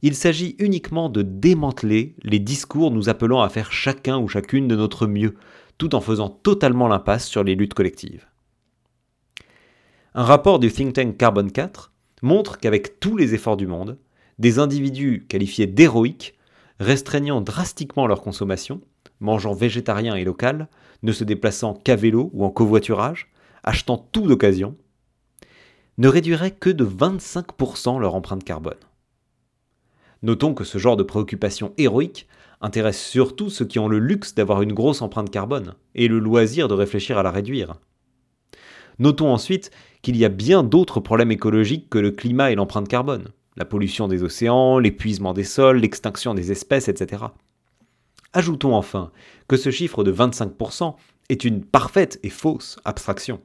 Il 0.00 0.14
s'agit 0.14 0.56
uniquement 0.58 1.08
de 1.08 1.22
démanteler 1.22 2.14
les 2.22 2.38
discours 2.38 2.90
nous 2.90 3.08
appelant 3.08 3.42
à 3.42 3.48
faire 3.48 3.72
chacun 3.72 4.18
ou 4.18 4.28
chacune 4.28 4.68
de 4.68 4.76
notre 4.76 5.06
mieux, 5.06 5.34
tout 5.76 5.94
en 5.94 6.00
faisant 6.00 6.28
totalement 6.28 6.88
l'impasse 6.88 7.26
sur 7.26 7.44
les 7.44 7.54
luttes 7.54 7.74
collectives. 7.74 8.26
Un 10.16 10.22
rapport 10.22 10.60
du 10.60 10.70
think 10.70 10.94
tank 10.94 11.16
Carbon 11.16 11.48
4 11.48 11.90
montre 12.22 12.58
qu'avec 12.58 13.00
tous 13.00 13.16
les 13.16 13.34
efforts 13.34 13.56
du 13.56 13.66
monde, 13.66 13.98
des 14.38 14.60
individus 14.60 15.26
qualifiés 15.28 15.66
d'héroïques, 15.66 16.36
restreignant 16.78 17.40
drastiquement 17.40 18.06
leur 18.06 18.22
consommation, 18.22 18.80
mangeant 19.18 19.54
végétarien 19.54 20.14
et 20.14 20.22
local, 20.22 20.68
ne 21.02 21.10
se 21.10 21.24
déplaçant 21.24 21.74
qu'à 21.74 21.96
vélo 21.96 22.30
ou 22.32 22.44
en 22.44 22.50
covoiturage, 22.50 23.32
achetant 23.64 23.98
tout 24.12 24.28
d'occasion, 24.28 24.76
ne 25.98 26.06
réduiraient 26.06 26.52
que 26.52 26.70
de 26.70 26.84
25% 26.84 27.98
leur 27.98 28.14
empreinte 28.14 28.44
carbone. 28.44 28.74
Notons 30.22 30.54
que 30.54 30.62
ce 30.62 30.78
genre 30.78 30.96
de 30.96 31.02
préoccupation 31.02 31.72
héroïque 31.76 32.28
intéresse 32.60 33.04
surtout 33.04 33.50
ceux 33.50 33.64
qui 33.64 33.80
ont 33.80 33.88
le 33.88 33.98
luxe 33.98 34.36
d'avoir 34.36 34.62
une 34.62 34.74
grosse 34.74 35.02
empreinte 35.02 35.30
carbone 35.30 35.74
et 35.96 36.06
le 36.06 36.20
loisir 36.20 36.68
de 36.68 36.74
réfléchir 36.74 37.18
à 37.18 37.24
la 37.24 37.32
réduire. 37.32 37.74
Notons 38.98 39.32
ensuite 39.32 39.70
qu'il 40.02 40.16
y 40.16 40.24
a 40.24 40.28
bien 40.28 40.62
d'autres 40.62 41.00
problèmes 41.00 41.32
écologiques 41.32 41.88
que 41.88 41.98
le 41.98 42.10
climat 42.10 42.50
et 42.50 42.54
l'empreinte 42.54 42.88
carbone. 42.88 43.28
La 43.56 43.64
pollution 43.64 44.08
des 44.08 44.22
océans, 44.22 44.78
l'épuisement 44.78 45.32
des 45.32 45.44
sols, 45.44 45.78
l'extinction 45.78 46.34
des 46.34 46.52
espèces, 46.52 46.88
etc. 46.88 47.24
Ajoutons 48.32 48.74
enfin 48.74 49.12
que 49.48 49.56
ce 49.56 49.70
chiffre 49.70 50.02
de 50.02 50.12
25% 50.12 50.94
est 51.28 51.44
une 51.44 51.64
parfaite 51.64 52.18
et 52.22 52.30
fausse 52.30 52.78
abstraction. 52.84 53.40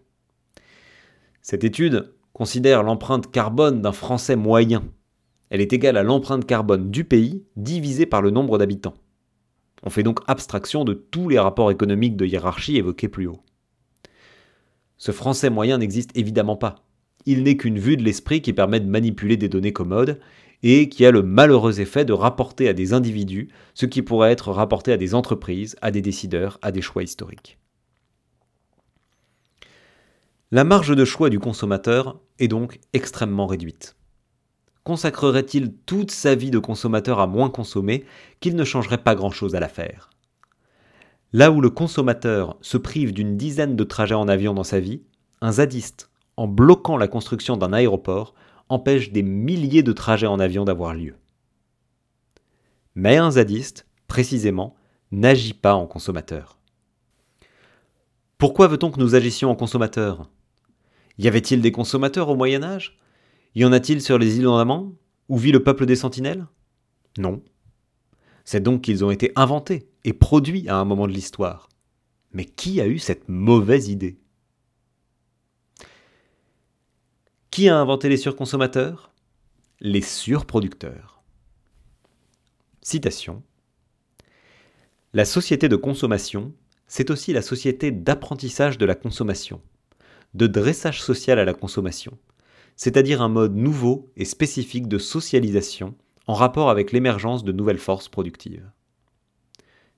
Cette 1.41 1.63
étude 1.63 2.13
considère 2.33 2.83
l'empreinte 2.83 3.31
carbone 3.31 3.81
d'un 3.81 3.91
Français 3.91 4.35
moyen. 4.35 4.83
Elle 5.49 5.61
est 5.61 5.73
égale 5.73 5.97
à 5.97 6.03
l'empreinte 6.03 6.45
carbone 6.45 6.91
du 6.91 7.03
pays 7.03 7.43
divisée 7.55 8.05
par 8.05 8.21
le 8.21 8.31
nombre 8.31 8.57
d'habitants. 8.57 8.95
On 9.83 9.89
fait 9.89 10.03
donc 10.03 10.19
abstraction 10.27 10.83
de 10.83 10.93
tous 10.93 11.29
les 11.29 11.39
rapports 11.39 11.71
économiques 11.71 12.17
de 12.17 12.25
hiérarchie 12.25 12.77
évoqués 12.77 13.07
plus 13.07 13.27
haut. 13.27 13.41
Ce 14.99 15.11
français 15.11 15.49
moyen 15.49 15.77
n'existe 15.77 16.15
évidemment 16.15 16.57
pas. 16.57 16.83
Il 17.25 17.43
n'est 17.43 17.57
qu'une 17.57 17.79
vue 17.79 17.97
de 17.97 18.03
l'esprit 18.03 18.41
qui 18.41 18.53
permet 18.53 18.81
de 18.81 18.89
manipuler 18.89 19.37
des 19.37 19.49
données 19.49 19.73
commodes 19.73 20.19
et 20.61 20.89
qui 20.89 21.05
a 21.05 21.11
le 21.11 21.23
malheureux 21.23 21.79
effet 21.79 22.03
de 22.03 22.13
rapporter 22.13 22.67
à 22.67 22.73
des 22.73 22.93
individus 22.93 23.49
ce 23.73 23.85
qui 23.85 24.01
pourrait 24.01 24.31
être 24.31 24.51
rapporté 24.51 24.91
à 24.91 24.97
des 24.97 25.15
entreprises, 25.15 25.77
à 25.81 25.91
des 25.91 26.01
décideurs, 26.01 26.59
à 26.61 26.71
des 26.71 26.81
choix 26.81 27.01
historiques. 27.01 27.57
La 30.51 30.65
marge 30.65 30.95
de 30.95 31.05
choix 31.05 31.29
du 31.29 31.39
consommateur 31.39 32.19
est 32.39 32.47
donc 32.47 32.79
extrêmement 32.91 33.47
réduite. 33.47 33.95
Consacrerait-il 34.83 35.73
toute 35.85 36.11
sa 36.11 36.35
vie 36.35 36.51
de 36.51 36.59
consommateur 36.59 37.19
à 37.19 37.27
moins 37.27 37.49
consommer 37.49 38.03
qu'il 38.39 38.55
ne 38.55 38.63
changerait 38.65 39.03
pas 39.03 39.15
grand-chose 39.15 39.55
à 39.55 39.59
l'affaire? 39.59 40.09
Là 41.31 41.51
où 41.51 41.61
le 41.61 41.69
consommateur 41.69 42.57
se 42.61 42.77
prive 42.77 43.13
d'une 43.13 43.37
dizaine 43.37 43.75
de 43.75 43.83
trajets 43.83 44.15
en 44.15 44.27
avion 44.27 44.55
dans 44.55 44.63
sa 44.63 44.79
vie, 44.79 45.03
un 45.41 45.51
zadiste, 45.53 46.09
en 46.37 46.47
bloquant 46.47 46.97
la 46.97 47.07
construction 47.07 47.55
d'un 47.55 47.71
aéroport, 47.71 48.33
empêche 48.67 49.11
des 49.11 49.21
milliers 49.21 49.83
de 49.83 49.91
trajets 49.91 50.27
en 50.27 50.39
avion 50.39 50.65
d'avoir 50.65 50.95
lieu. 50.95 51.15
Mais 52.95 53.17
un 53.17 53.31
zadiste, 53.31 53.85
précisément, 54.07 54.75
n'agit 55.11 55.53
pas 55.53 55.75
en 55.75 55.85
consommateur. 55.85 56.57
Pourquoi 58.39 58.67
veut-on 58.67 58.89
que 58.89 58.99
nous 58.99 59.15
agissions 59.15 59.51
en 59.51 59.55
consommateur? 59.55 60.29
Y 61.17 61.27
avait-il 61.27 61.61
des 61.61 61.71
consommateurs 61.71 62.29
au 62.29 62.35
Moyen 62.35 62.63
Âge? 62.63 62.97
Y 63.53 63.65
en 63.65 63.71
a-t-il 63.71 64.01
sur 64.01 64.17
les 64.17 64.37
îles 64.37 64.47
Andaman 64.47 64.93
Où 65.27 65.37
vit 65.37 65.51
le 65.51 65.61
peuple 65.61 65.85
des 65.85 65.95
sentinelles? 65.95 66.47
Non. 67.17 67.43
C'est 68.45 68.61
donc 68.61 68.81
qu'ils 68.81 69.03
ont 69.03 69.11
été 69.11 69.31
inventés 69.35 69.88
et 70.03 70.13
produits 70.13 70.67
à 70.69 70.75
un 70.75 70.85
moment 70.85 71.07
de 71.07 71.13
l'histoire. 71.13 71.69
Mais 72.31 72.45
qui 72.45 72.79
a 72.81 72.87
eu 72.87 72.99
cette 72.99 73.27
mauvaise 73.27 73.89
idée? 73.89 74.19
Qui 77.51 77.69
a 77.69 77.77
inventé 77.77 78.09
les 78.09 78.17
surconsommateurs? 78.17 79.11
Les 79.79 80.01
surproducteurs. 80.01 81.21
Citation. 82.81 83.43
La 85.13 85.25
société 85.25 85.67
de 85.69 85.75
consommation, 85.75 86.53
c'est 86.87 87.09
aussi 87.09 87.33
la 87.33 87.41
société 87.41 87.91
d'apprentissage 87.91 88.77
de 88.77 88.85
la 88.85 88.95
consommation, 88.95 89.61
de 90.33 90.47
dressage 90.47 91.01
social 91.01 91.39
à 91.39 91.45
la 91.45 91.53
consommation, 91.53 92.17
c'est-à-dire 92.75 93.21
un 93.21 93.29
mode 93.29 93.55
nouveau 93.55 94.11
et 94.15 94.25
spécifique 94.25 94.87
de 94.87 94.97
socialisation 94.97 95.95
en 96.27 96.33
rapport 96.33 96.69
avec 96.69 96.91
l'émergence 96.91 97.43
de 97.43 97.51
nouvelles 97.51 97.79
forces 97.79 98.07
productives. 98.07 98.69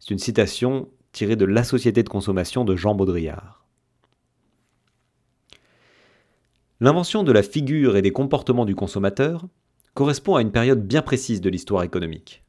C'est 0.01 0.09
une 0.09 0.19
citation 0.19 0.89
tirée 1.11 1.35
de 1.35 1.45
La 1.45 1.63
Société 1.63 2.01
de 2.01 2.09
consommation 2.09 2.65
de 2.65 2.75
Jean 2.75 2.95
Baudrillard. 2.95 3.63
L'invention 6.79 7.21
de 7.21 7.31
la 7.31 7.43
figure 7.43 7.95
et 7.95 8.01
des 8.01 8.11
comportements 8.11 8.65
du 8.65 8.73
consommateur 8.73 9.45
correspond 9.93 10.33
à 10.37 10.41
une 10.41 10.51
période 10.51 10.87
bien 10.87 11.03
précise 11.03 11.39
de 11.39 11.51
l'histoire 11.51 11.83
économique. 11.83 12.43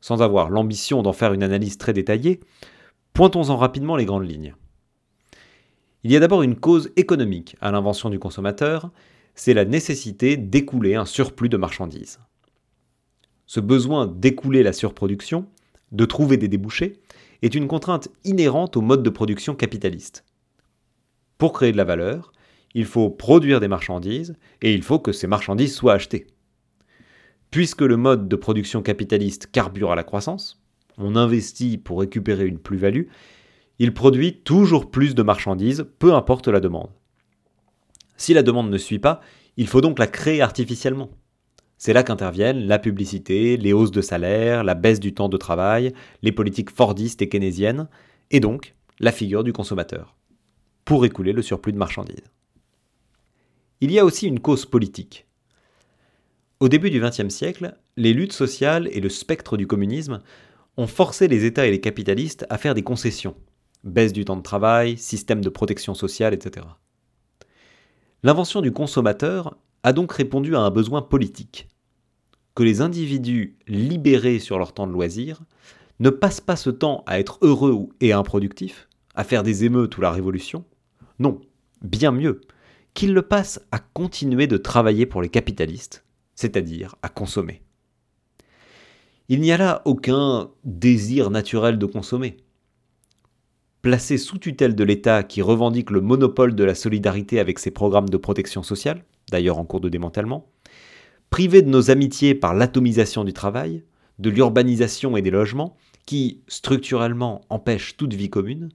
Sans 0.00 0.22
avoir 0.22 0.50
l'ambition 0.50 1.04
d'en 1.04 1.12
faire 1.12 1.32
une 1.32 1.44
analyse 1.44 1.78
très 1.78 1.92
détaillée, 1.92 2.40
pointons-en 3.12 3.56
rapidement 3.56 3.94
les 3.94 4.04
grandes 4.04 4.28
lignes. 4.28 4.56
Il 6.02 6.10
y 6.10 6.16
a 6.16 6.20
d'abord 6.20 6.42
une 6.42 6.56
cause 6.56 6.90
économique 6.96 7.54
à 7.60 7.70
l'invention 7.70 8.10
du 8.10 8.18
consommateur, 8.18 8.90
c'est 9.36 9.54
la 9.54 9.64
nécessité 9.64 10.36
d'écouler 10.36 10.96
un 10.96 11.06
surplus 11.06 11.48
de 11.48 11.56
marchandises. 11.56 12.18
Ce 13.46 13.60
besoin 13.60 14.08
d'écouler 14.08 14.64
la 14.64 14.72
surproduction, 14.72 15.46
de 15.92 16.04
trouver 16.04 16.36
des 16.36 16.48
débouchés, 16.48 16.94
est 17.42 17.54
une 17.54 17.68
contrainte 17.68 18.08
inhérente 18.24 18.76
au 18.76 18.80
mode 18.80 19.02
de 19.02 19.10
production 19.10 19.54
capitaliste. 19.54 20.24
Pour 21.38 21.52
créer 21.52 21.72
de 21.72 21.76
la 21.76 21.84
valeur, 21.84 22.32
il 22.74 22.86
faut 22.86 23.10
produire 23.10 23.60
des 23.60 23.68
marchandises 23.68 24.34
et 24.62 24.74
il 24.74 24.82
faut 24.82 24.98
que 24.98 25.12
ces 25.12 25.26
marchandises 25.26 25.74
soient 25.74 25.94
achetées. 25.94 26.26
Puisque 27.50 27.82
le 27.82 27.96
mode 27.96 28.28
de 28.28 28.36
production 28.36 28.80
capitaliste 28.80 29.50
carbure 29.50 29.92
à 29.92 29.96
la 29.96 30.04
croissance, 30.04 30.62
on 30.98 31.16
investit 31.16 31.78
pour 31.78 32.00
récupérer 32.00 32.46
une 32.46 32.58
plus-value, 32.58 33.08
il 33.78 33.92
produit 33.92 34.38
toujours 34.42 34.90
plus 34.90 35.14
de 35.14 35.22
marchandises, 35.22 35.86
peu 35.98 36.14
importe 36.14 36.48
la 36.48 36.60
demande. 36.60 36.90
Si 38.16 38.32
la 38.34 38.42
demande 38.42 38.70
ne 38.70 38.78
suit 38.78 38.98
pas, 38.98 39.20
il 39.56 39.66
faut 39.66 39.80
donc 39.80 39.98
la 39.98 40.06
créer 40.06 40.40
artificiellement. 40.40 41.10
C'est 41.84 41.92
là 41.92 42.04
qu'interviennent 42.04 42.68
la 42.68 42.78
publicité, 42.78 43.56
les 43.56 43.72
hausses 43.72 43.90
de 43.90 44.02
salaire, 44.02 44.62
la 44.62 44.74
baisse 44.76 45.00
du 45.00 45.14
temps 45.14 45.28
de 45.28 45.36
travail, 45.36 45.92
les 46.22 46.30
politiques 46.30 46.70
fordistes 46.70 47.22
et 47.22 47.28
keynésiennes, 47.28 47.88
et 48.30 48.38
donc 48.38 48.76
la 49.00 49.10
figure 49.10 49.42
du 49.42 49.52
consommateur, 49.52 50.14
pour 50.84 51.04
écouler 51.04 51.32
le 51.32 51.42
surplus 51.42 51.72
de 51.72 51.78
marchandises. 51.78 52.30
Il 53.80 53.90
y 53.90 53.98
a 53.98 54.04
aussi 54.04 54.28
une 54.28 54.38
cause 54.38 54.64
politique. 54.64 55.26
Au 56.60 56.68
début 56.68 56.88
du 56.88 57.00
XXe 57.00 57.34
siècle, 57.34 57.76
les 57.96 58.12
luttes 58.12 58.32
sociales 58.32 58.88
et 58.92 59.00
le 59.00 59.08
spectre 59.08 59.56
du 59.56 59.66
communisme 59.66 60.22
ont 60.76 60.86
forcé 60.86 61.26
les 61.26 61.44
États 61.44 61.66
et 61.66 61.72
les 61.72 61.80
capitalistes 61.80 62.46
à 62.48 62.58
faire 62.58 62.74
des 62.74 62.84
concessions. 62.84 63.34
Baisse 63.82 64.12
du 64.12 64.24
temps 64.24 64.36
de 64.36 64.42
travail, 64.42 64.96
système 64.98 65.40
de 65.40 65.48
protection 65.48 65.94
sociale, 65.94 66.32
etc. 66.32 66.64
L'invention 68.22 68.60
du 68.60 68.70
consommateur 68.70 69.56
a 69.82 69.92
donc 69.92 70.12
répondu 70.12 70.54
à 70.54 70.60
un 70.60 70.70
besoin 70.70 71.02
politique. 71.02 71.66
Que 72.54 72.62
les 72.62 72.80
individus 72.80 73.56
libérés 73.66 74.38
sur 74.38 74.58
leur 74.58 74.72
temps 74.74 74.86
de 74.86 74.92
loisir 74.92 75.42
ne 76.00 76.10
passent 76.10 76.40
pas 76.40 76.56
ce 76.56 76.70
temps 76.70 77.02
à 77.06 77.18
être 77.18 77.38
heureux 77.42 77.88
et 78.00 78.12
improductifs, 78.12 78.88
à 79.14 79.24
faire 79.24 79.42
des 79.42 79.64
émeutes 79.64 79.96
ou 79.96 80.00
la 80.00 80.10
révolution. 80.10 80.64
Non, 81.18 81.40
bien 81.82 82.10
mieux, 82.10 82.40
qu'ils 82.94 83.14
le 83.14 83.22
passent 83.22 83.60
à 83.70 83.78
continuer 83.78 84.46
de 84.46 84.56
travailler 84.56 85.06
pour 85.06 85.22
les 85.22 85.28
capitalistes, 85.28 86.04
c'est-à-dire 86.34 86.96
à 87.02 87.08
consommer. 87.08 87.62
Il 89.28 89.40
n'y 89.40 89.52
a 89.52 89.56
là 89.56 89.82
aucun 89.84 90.50
désir 90.64 91.30
naturel 91.30 91.78
de 91.78 91.86
consommer. 91.86 92.36
Placé 93.80 94.18
sous 94.18 94.38
tutelle 94.38 94.74
de 94.74 94.84
l'État 94.84 95.22
qui 95.22 95.42
revendique 95.42 95.90
le 95.90 96.00
monopole 96.00 96.54
de 96.54 96.64
la 96.64 96.74
solidarité 96.74 97.40
avec 97.40 97.58
ses 97.58 97.70
programmes 97.70 98.08
de 98.08 98.16
protection 98.16 98.62
sociale, 98.62 99.04
d'ailleurs 99.30 99.58
en 99.58 99.64
cours 99.64 99.80
de 99.80 99.88
démantèlement, 99.88 100.50
privé 101.32 101.62
de 101.62 101.70
nos 101.70 101.90
amitiés 101.90 102.34
par 102.34 102.52
l'atomisation 102.52 103.24
du 103.24 103.32
travail, 103.32 103.82
de 104.18 104.28
l'urbanisation 104.28 105.16
et 105.16 105.22
des 105.22 105.30
logements, 105.30 105.78
qui, 106.04 106.42
structurellement, 106.46 107.40
empêchent 107.48 107.96
toute 107.96 108.12
vie 108.12 108.28
commune, 108.28 108.68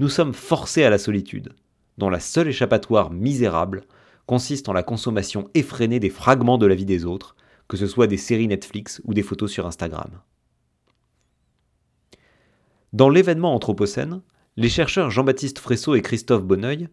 nous 0.00 0.08
sommes 0.08 0.34
forcés 0.34 0.82
à 0.82 0.90
la 0.90 0.98
solitude, 0.98 1.52
dont 1.98 2.10
la 2.10 2.18
seule 2.18 2.48
échappatoire 2.48 3.12
misérable 3.12 3.82
consiste 4.26 4.68
en 4.68 4.72
la 4.72 4.82
consommation 4.82 5.48
effrénée 5.54 6.00
des 6.00 6.10
fragments 6.10 6.58
de 6.58 6.66
la 6.66 6.74
vie 6.74 6.84
des 6.84 7.04
autres, 7.04 7.36
que 7.68 7.76
ce 7.76 7.86
soit 7.86 8.08
des 8.08 8.16
séries 8.16 8.48
Netflix 8.48 9.00
ou 9.04 9.14
des 9.14 9.22
photos 9.22 9.52
sur 9.52 9.68
Instagram. 9.68 10.10
Dans 12.92 13.10
l'événement 13.10 13.54
Anthropocène, 13.54 14.22
les 14.56 14.68
chercheurs 14.68 15.12
Jean-Baptiste 15.12 15.60
Fresso 15.60 15.94
et 15.94 16.02
Christophe 16.02 16.42
Bonneuil 16.42 16.88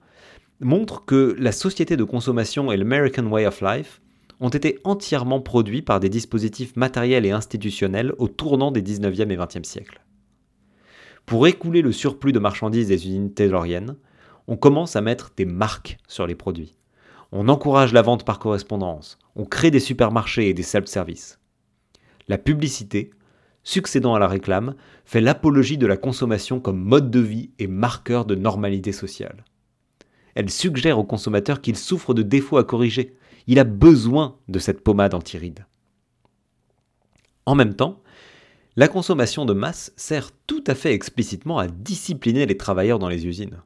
montrent 0.59 1.03
que 1.03 1.35
la 1.39 1.51
société 1.51 1.97
de 1.97 2.03
consommation 2.03 2.71
et 2.71 2.77
l'American 2.77 3.25
Way 3.25 3.47
of 3.47 3.61
Life 3.61 4.01
ont 4.39 4.49
été 4.49 4.79
entièrement 4.83 5.41
produits 5.41 5.81
par 5.81 5.99
des 5.99 6.09
dispositifs 6.09 6.75
matériels 6.75 7.25
et 7.25 7.31
institutionnels 7.31 8.13
au 8.17 8.27
tournant 8.27 8.71
des 8.71 8.81
19e 8.81 9.31
et 9.31 9.37
20e 9.37 9.63
siècles. 9.63 10.01
Pour 11.25 11.45
écouler 11.47 11.81
le 11.81 11.91
surplus 11.91 12.31
de 12.31 12.39
marchandises 12.39 12.87
des 12.87 13.05
usines 13.07 13.33
tayloriennes, 13.33 13.95
on 14.47 14.57
commence 14.57 14.95
à 14.95 15.01
mettre 15.01 15.31
des 15.37 15.45
marques 15.45 15.97
sur 16.07 16.25
les 16.25 16.35
produits. 16.35 16.75
On 17.31 17.49
encourage 17.49 17.93
la 17.93 18.01
vente 18.01 18.25
par 18.25 18.39
correspondance, 18.39 19.19
on 19.35 19.45
crée 19.45 19.69
des 19.69 19.79
supermarchés 19.79 20.49
et 20.49 20.53
des 20.55 20.63
self-service. 20.63 21.39
La 22.27 22.39
publicité, 22.39 23.11
succédant 23.63 24.15
à 24.15 24.19
la 24.19 24.27
réclame, 24.27 24.73
fait 25.05 25.21
l'apologie 25.21 25.77
de 25.77 25.85
la 25.85 25.97
consommation 25.97 26.59
comme 26.59 26.79
mode 26.79 27.11
de 27.11 27.19
vie 27.19 27.51
et 27.59 27.67
marqueur 27.67 28.25
de 28.25 28.33
normalité 28.33 28.91
sociale. 28.91 29.45
Elle 30.33 30.49
suggère 30.49 30.97
au 30.97 31.03
consommateur 31.03 31.61
qu'il 31.61 31.75
souffre 31.75 32.13
de 32.13 32.21
défauts 32.21 32.57
à 32.57 32.63
corriger. 32.63 33.15
Il 33.49 33.57
a 33.57 33.63
besoin 33.63 34.37
de 34.47 34.59
cette 34.59 34.83
pommade 34.83 35.15
anti-rides. 35.15 35.65
En 37.47 37.55
même 37.55 37.73
temps, 37.73 38.03
la 38.75 38.87
consommation 38.87 39.43
de 39.43 39.53
masse 39.53 39.91
sert 39.97 40.29
tout 40.45 40.63
à 40.67 40.75
fait 40.75 40.93
explicitement 40.93 41.57
à 41.57 41.67
discipliner 41.67 42.45
les 42.45 42.57
travailleurs 42.57 42.99
dans 42.99 43.09
les 43.09 43.25
usines. 43.25 43.63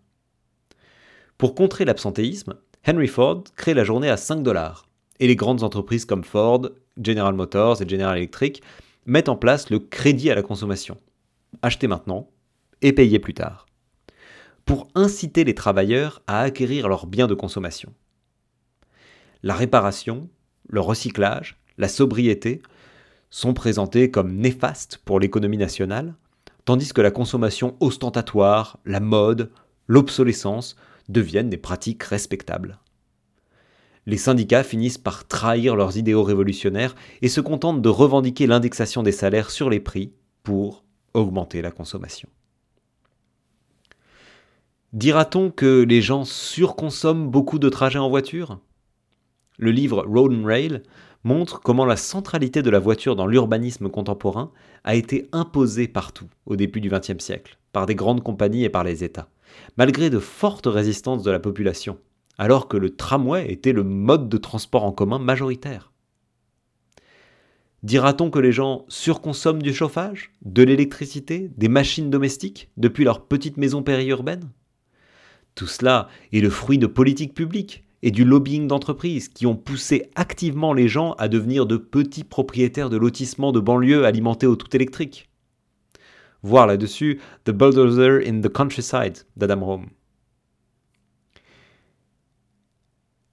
Pour 1.38 1.54
contrer 1.54 1.84
l'absentéisme, 1.84 2.56
Henry 2.88 3.10
Ford 3.10 3.44
crée 3.58 3.74
la 3.74 3.84
journée 3.84 4.10
à 4.10 4.16
5 4.16 4.42
dollars, 4.42 4.88
et 5.20 5.28
les 5.28 5.36
grandes 5.36 5.64
entreprises 5.64 6.06
comme 6.06 6.24
Ford, 6.24 6.70
General 6.96 7.34
Motors 7.34 7.82
et 7.82 7.90
General 7.90 8.16
Electric 8.16 8.64
mettent 9.06 9.28
en 9.28 9.36
place 9.36 9.70
le 9.70 9.80
crédit 9.80 10.32
à 10.32 10.36
la 10.36 10.44
consommation. 10.44 10.98
Acheter 11.62 11.88
maintenant 11.88 12.30
et 12.82 12.94
payer 12.94 13.20
plus 13.20 13.34
tard. 13.34 13.66
Pour 14.64 14.88
inciter 14.96 15.44
les 15.44 15.56
travailleurs 15.56 16.22
à 16.28 16.40
acquérir 16.40 16.88
leurs 16.88 17.06
biens 17.06 17.28
de 17.28 17.36
consommation. 17.36 17.94
La 19.44 19.56
réparation, 19.56 20.30
le 20.70 20.80
recyclage, 20.80 21.60
la 21.78 21.90
sobriété 21.90 22.62
sont 23.30 23.54
présentés 23.54 24.10
comme 24.10 24.38
néfastes 24.38 25.02
pour 25.04 25.20
l'économie 25.20 25.58
nationale, 25.58 26.16
tandis 26.64 26.94
que 26.94 27.02
la 27.02 27.12
consommation 27.12 27.76
ostentatoire, 27.82 28.80
la 28.86 29.02
mode, 29.02 29.52
l'obsolescence 29.88 30.78
deviennent 31.10 31.50
des 31.50 31.58
pratiques 31.58 32.04
respectables. 32.04 32.80
Les 34.06 34.18
syndicats 34.18 34.64
finissent 34.64 34.98
par 34.98 35.28
trahir 35.28 35.76
leurs 35.76 35.98
idéaux 35.98 36.24
révolutionnaires 36.24 36.96
et 37.22 37.28
se 37.28 37.42
contentent 37.42 37.82
de 37.82 37.90
revendiquer 37.90 38.48
l'indexation 38.48 39.04
des 39.04 39.12
salaires 39.12 39.52
sur 39.52 39.70
les 39.70 39.82
prix 39.82 40.14
pour 40.44 40.86
augmenter 41.14 41.62
la 41.62 41.72
consommation. 41.72 42.30
Dira-t-on 44.94 45.52
que 45.52 45.84
les 45.84 46.02
gens 46.02 46.24
surconsomment 46.24 47.30
beaucoup 47.30 47.60
de 47.60 47.68
trajets 47.68 48.00
en 48.00 48.10
voiture? 48.10 48.60
Le 49.58 49.72
livre 49.72 50.06
Road 50.08 50.34
and 50.34 50.46
Rail 50.46 50.84
montre 51.24 51.62
comment 51.62 51.86
la 51.86 51.96
centralité 51.96 52.62
de 52.62 52.70
la 52.70 52.80
voiture 52.80 53.16
dans 53.16 53.28
l'urbanisme 53.28 53.90
contemporain 53.90 54.52
a 54.84 54.96
été 54.96 55.30
imposée 55.32 55.88
partout 55.88 56.28
au 56.46 56.56
début 56.56 56.82
du 56.82 56.90
XXe 56.90 57.24
siècle, 57.24 57.58
par 57.72 57.86
des 57.86 57.96
grandes 57.96 58.24
compagnies 58.24 58.64
et 58.64 58.70
par 58.70 58.84
les 58.84 59.04
États 59.04 59.30
malgré 59.78 60.10
de 60.10 60.20
fortes 60.20 60.68
résistances 60.68 61.24
de 61.24 61.32
la 61.32 61.40
population, 61.40 61.98
alors 62.38 62.68
que 62.68 62.78
le 62.78 62.96
tramway 62.96 63.52
était 63.52 63.74
le 63.74 63.84
mode 63.84 64.30
de 64.30 64.38
transport 64.38 64.84
en 64.84 64.92
commun 64.92 65.20
majoritaire. 65.20 65.92
Dira-t-on 67.84 68.30
que 68.30 68.40
les 68.40 68.54
gens 68.54 68.86
surconsomment 68.88 69.62
du 69.62 69.74
chauffage, 69.74 70.32
de 70.44 70.64
l'électricité, 70.64 71.52
des 71.58 71.68
machines 71.68 72.10
domestiques 72.10 72.70
depuis 72.78 73.04
leur 73.04 73.26
petite 73.26 73.58
maison 73.58 73.84
périurbaine? 73.84 74.50
Tout 75.54 75.68
cela 75.68 76.08
est 76.32 76.40
le 76.40 76.50
fruit 76.50 76.78
de 76.78 76.88
politiques 76.88 77.34
publiques 77.34 77.84
et 78.04 78.12
du 78.12 78.24
lobbying 78.24 78.68
d'entreprises 78.68 79.30
qui 79.30 79.48
ont 79.48 79.56
poussé 79.56 80.12
activement 80.14 80.74
les 80.74 80.88
gens 80.88 81.14
à 81.14 81.28
devenir 81.28 81.66
de 81.66 81.78
petits 81.78 82.24
propriétaires 82.24 82.92
de 82.92 82.98
lotissements 82.98 83.52
de 83.52 83.60
banlieue 83.60 84.06
alimentés 84.06 84.46
au 84.46 84.56
tout 84.56 84.76
électrique 84.76 85.30
voir 86.44 86.68
là-dessus 86.68 87.20
The 87.46 87.52
Bulldozer 87.52 88.22
in 88.28 88.42
the 88.42 88.50
Countryside 88.50 89.20
d'Adam 89.36 89.66
Rome. 89.66 89.86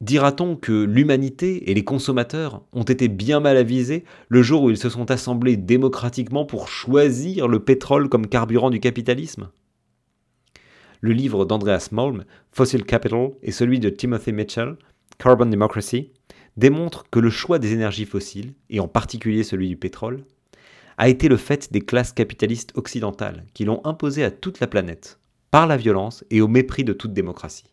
Dira-t-on 0.01 0.57
que 0.57 0.73
l'humanité 0.73 1.71
et 1.71 1.75
les 1.75 1.85
consommateurs 1.85 2.63
ont 2.73 2.85
été 2.85 3.09
bien 3.09 3.39
mal 3.39 3.59
avisés 3.59 4.05
le 4.29 4.41
jour 4.43 4.63
où 4.63 4.71
ils 4.71 4.79
se 4.79 4.89
sont 4.89 5.11
assemblés 5.11 5.59
démocratiquement 5.59 6.47
pour 6.47 6.69
choisir 6.69 7.49
le 7.49 7.63
pétrole 7.63 8.09
comme 8.09 8.27
carburant 8.27 8.71
du 8.71 8.81
capitalisme? 8.81 9.51
Le 11.01 11.13
livre 11.13 11.45
d'Andreas 11.45 11.89
Malm, 11.93 12.25
Fossil 12.53 12.85
Capital, 12.85 13.31
et 13.43 13.53
celui 13.53 13.81
de 13.81 13.89
Timothy 13.89 14.33
Mitchell, 14.33 14.77
Carbon 15.19 15.47
Democracy, 15.47 16.13
démontrent 16.57 17.05
que 17.11 17.21
le 17.21 17.31
choix 17.31 17.59
des 17.59 17.73
énergies 17.73 18.05
fossiles, 18.05 18.55
et 18.69 18.81
en 18.81 18.89
particulier 18.89 19.43
celui 19.43 19.69
du 19.69 19.77
pétrole, 19.77 20.25
a 20.99 21.09
été 21.09 21.29
le 21.29 21.39
fait 21.39 21.73
des 21.73 21.81
classes 21.81 22.13
capitalistes 22.13 22.73
occidentales 22.77 23.45
qui 23.55 23.65
l'ont 23.65 23.81
imposé 23.85 24.23
à 24.23 24.31
toute 24.31 24.61
la 24.61 24.67
planète, 24.67 25.19
par 25.51 25.67
la 25.67 25.79
violence 25.79 26.25
et 26.31 26.43
au 26.43 26.49
mépris 26.49 26.85
de 26.85 26.93
toute 26.93 27.15
démocratie. 27.15 27.73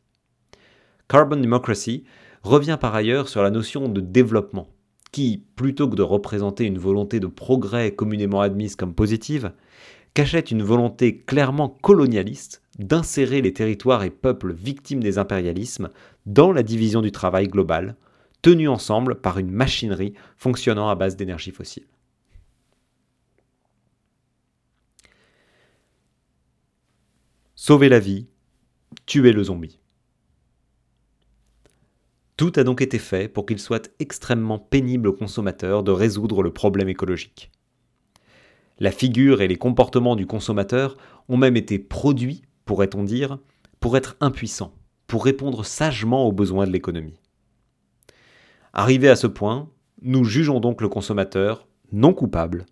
Carbon 1.10 1.36
Democracy 1.36 2.06
revient 2.44 2.78
par 2.80 2.96
ailleurs 2.96 3.28
sur 3.28 3.44
la 3.44 3.50
notion 3.50 3.90
de 3.90 4.00
développement, 4.00 4.70
qui, 5.12 5.44
plutôt 5.56 5.90
que 5.90 5.96
de 5.96 6.04
représenter 6.04 6.64
une 6.66 6.78
volonté 6.78 7.20
de 7.20 7.28
progrès 7.28 7.92
communément 7.92 8.42
admise 8.42 8.76
comme 8.76 8.94
positive, 8.94 9.52
cachait 10.18 10.40
une 10.40 10.64
volonté 10.64 11.20
clairement 11.20 11.70
colonialiste 11.70 12.64
d'insérer 12.80 13.40
les 13.44 13.54
territoires 13.54 14.02
et 14.02 14.10
peuples 14.10 14.52
victimes 14.52 15.04
des 15.04 15.20
impérialismes 15.20 15.92
dans 16.26 16.52
la 16.52 16.64
division 16.64 17.04
du 17.04 17.12
travail 17.12 17.48
global, 17.48 17.96
tenue 18.42 18.68
ensemble 18.68 19.22
par 19.22 19.38
une 19.38 19.52
machinerie 19.52 20.16
fonctionnant 20.36 20.90
à 20.90 20.96
base 20.96 21.18
d'énergie 21.18 21.52
fossile. 21.52 21.86
Sauver 27.54 27.88
la 27.88 28.00
vie, 28.00 28.26
tuer 29.06 29.34
le 29.34 29.44
zombie. 29.44 29.80
Tout 32.38 32.54
a 32.56 32.64
donc 32.64 32.82
été 32.82 32.98
fait 32.98 33.28
pour 33.28 33.46
qu'il 33.46 33.60
soit 33.60 33.92
extrêmement 34.00 34.58
pénible 34.58 35.10
aux 35.10 35.14
consommateurs 35.14 35.84
de 35.84 35.92
résoudre 35.92 36.42
le 36.42 36.52
problème 36.52 36.90
écologique. 36.90 37.52
La 38.80 38.92
figure 38.92 39.42
et 39.42 39.48
les 39.48 39.56
comportements 39.56 40.16
du 40.16 40.26
consommateur 40.26 40.98
ont 41.30 41.38
même 41.38 41.58
été 41.58 41.80
produits, 41.80 42.44
pourrait-on 42.66 43.04
dire, 43.04 43.40
pour 43.80 43.98
être 43.98 44.18
impuissants, 44.20 44.74
pour 45.08 45.26
répondre 45.26 45.66
sagement 45.66 46.26
aux 46.26 46.32
besoins 46.32 46.68
de 46.68 46.72
l'économie. 46.72 47.20
Arrivé 48.74 49.10
à 49.10 49.16
ce 49.16 49.28
point, 49.28 49.70
nous 50.02 50.24
jugeons 50.24 50.60
donc 50.60 50.82
le 50.82 50.90
consommateur 50.90 51.68
non 51.92 52.14
coupable 52.14 52.66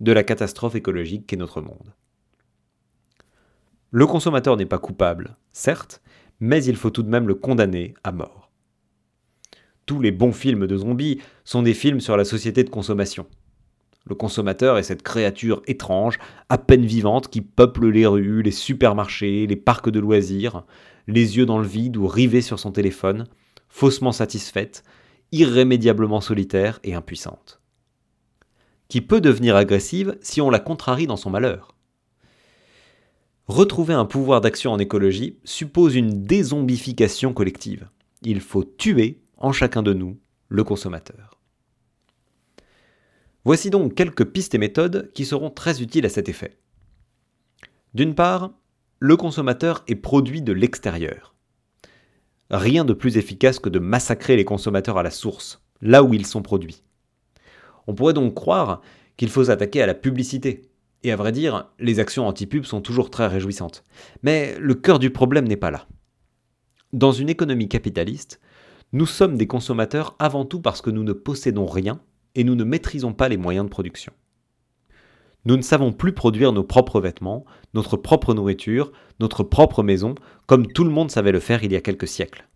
de 0.00 0.12
la 0.12 0.22
catastrophe 0.22 0.76
écologique 0.76 1.26
qu'est 1.26 1.36
notre 1.36 1.60
monde. 1.60 1.94
Le 3.90 4.06
consommateur 4.06 4.56
n'est 4.56 4.66
pas 4.66 4.78
coupable, 4.78 5.36
certes, 5.52 6.00
mais 6.38 6.64
il 6.64 6.76
faut 6.76 6.90
tout 6.90 7.02
de 7.02 7.10
même 7.10 7.28
le 7.28 7.34
condamner 7.34 7.94
à 8.04 8.12
mort 8.12 8.50
tous 9.90 10.00
les 10.00 10.12
bons 10.12 10.30
films 10.30 10.68
de 10.68 10.76
zombies 10.76 11.18
sont 11.42 11.62
des 11.64 11.74
films 11.74 11.98
sur 11.98 12.16
la 12.16 12.24
société 12.24 12.62
de 12.62 12.70
consommation. 12.70 13.26
Le 14.10 14.16
consommateur 14.16 14.76
est 14.76 14.82
cette 14.82 15.04
créature 15.04 15.62
étrange, 15.68 16.18
à 16.48 16.58
peine 16.58 16.84
vivante, 16.84 17.28
qui 17.28 17.42
peuple 17.42 17.86
les 17.86 18.06
rues, 18.06 18.42
les 18.42 18.50
supermarchés, 18.50 19.46
les 19.46 19.54
parcs 19.54 19.88
de 19.88 20.00
loisirs, 20.00 20.64
les 21.06 21.36
yeux 21.36 21.46
dans 21.46 21.60
le 21.60 21.66
vide 21.66 21.96
ou 21.96 22.08
rivés 22.08 22.42
sur 22.42 22.58
son 22.58 22.72
téléphone, 22.72 23.28
faussement 23.68 24.10
satisfaite, 24.10 24.82
irrémédiablement 25.30 26.20
solitaire 26.20 26.80
et 26.82 26.94
impuissante. 26.94 27.60
Qui 28.88 29.00
peut 29.00 29.20
devenir 29.20 29.54
agressive 29.54 30.18
si 30.22 30.40
on 30.40 30.50
la 30.50 30.58
contrarie 30.58 31.06
dans 31.06 31.16
son 31.16 31.30
malheur? 31.30 31.76
Retrouver 33.46 33.94
un 33.94 34.06
pouvoir 34.06 34.40
d'action 34.40 34.72
en 34.72 34.80
écologie 34.80 35.38
suppose 35.44 35.94
une 35.94 36.24
dézombification 36.24 37.32
collective. 37.32 37.88
Il 38.22 38.40
faut 38.40 38.64
tuer 38.64 39.22
en 39.36 39.52
chacun 39.52 39.84
de 39.84 39.92
nous, 39.92 40.18
le 40.48 40.64
consommateur. 40.64 41.29
Voici 43.44 43.70
donc 43.70 43.94
quelques 43.94 44.26
pistes 44.26 44.54
et 44.54 44.58
méthodes 44.58 45.10
qui 45.14 45.24
seront 45.24 45.50
très 45.50 45.80
utiles 45.80 46.04
à 46.04 46.10
cet 46.10 46.28
effet. 46.28 46.58
D'une 47.94 48.14
part, 48.14 48.52
le 48.98 49.16
consommateur 49.16 49.82
est 49.88 49.96
produit 49.96 50.42
de 50.42 50.52
l'extérieur. 50.52 51.34
Rien 52.50 52.84
de 52.84 52.92
plus 52.92 53.16
efficace 53.16 53.58
que 53.58 53.70
de 53.70 53.78
massacrer 53.78 54.36
les 54.36 54.44
consommateurs 54.44 54.98
à 54.98 55.02
la 55.02 55.10
source, 55.10 55.62
là 55.80 56.02
où 56.02 56.12
ils 56.12 56.26
sont 56.26 56.42
produits. 56.42 56.82
On 57.86 57.94
pourrait 57.94 58.12
donc 58.12 58.34
croire 58.34 58.82
qu'il 59.16 59.30
faut 59.30 59.44
s'attaquer 59.44 59.82
à 59.82 59.86
la 59.86 59.94
publicité. 59.94 60.62
Et 61.02 61.12
à 61.12 61.16
vrai 61.16 61.32
dire, 61.32 61.70
les 61.78 61.98
actions 61.98 62.26
anti-pub 62.26 62.64
sont 62.64 62.82
toujours 62.82 63.10
très 63.10 63.26
réjouissantes. 63.26 63.84
Mais 64.22 64.56
le 64.58 64.74
cœur 64.74 64.98
du 64.98 65.10
problème 65.10 65.48
n'est 65.48 65.56
pas 65.56 65.70
là. 65.70 65.86
Dans 66.92 67.12
une 67.12 67.30
économie 67.30 67.68
capitaliste, 67.68 68.40
nous 68.92 69.06
sommes 69.06 69.38
des 69.38 69.46
consommateurs 69.46 70.14
avant 70.18 70.44
tout 70.44 70.60
parce 70.60 70.82
que 70.82 70.90
nous 70.90 71.04
ne 71.04 71.12
possédons 71.12 71.66
rien 71.66 72.00
et 72.34 72.44
nous 72.44 72.54
ne 72.54 72.64
maîtrisons 72.64 73.12
pas 73.12 73.28
les 73.28 73.36
moyens 73.36 73.64
de 73.66 73.70
production. 73.70 74.12
Nous 75.46 75.56
ne 75.56 75.62
savons 75.62 75.92
plus 75.92 76.12
produire 76.12 76.52
nos 76.52 76.64
propres 76.64 77.00
vêtements, 77.00 77.44
notre 77.72 77.96
propre 77.96 78.34
nourriture, 78.34 78.92
notre 79.20 79.42
propre 79.42 79.82
maison, 79.82 80.14
comme 80.46 80.66
tout 80.66 80.84
le 80.84 80.90
monde 80.90 81.10
savait 81.10 81.32
le 81.32 81.40
faire 81.40 81.64
il 81.64 81.72
y 81.72 81.76
a 81.76 81.80
quelques 81.80 82.08
siècles. 82.08 82.46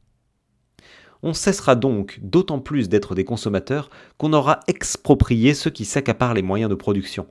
On 1.23 1.33
cessera 1.33 1.75
donc 1.75 2.19
d'autant 2.23 2.61
plus 2.61 2.91
d'être 2.91 3.15
des 3.15 3.25
consommateurs 3.25 3.89
qu'on 4.19 4.35
aura 4.35 4.61
exproprié 4.69 5.55
ceux 5.55 5.71
qui 5.71 5.87
s'accaparent 5.87 6.35
les 6.35 6.43
moyens 6.43 6.69
de 6.69 6.75
production, 6.75 7.27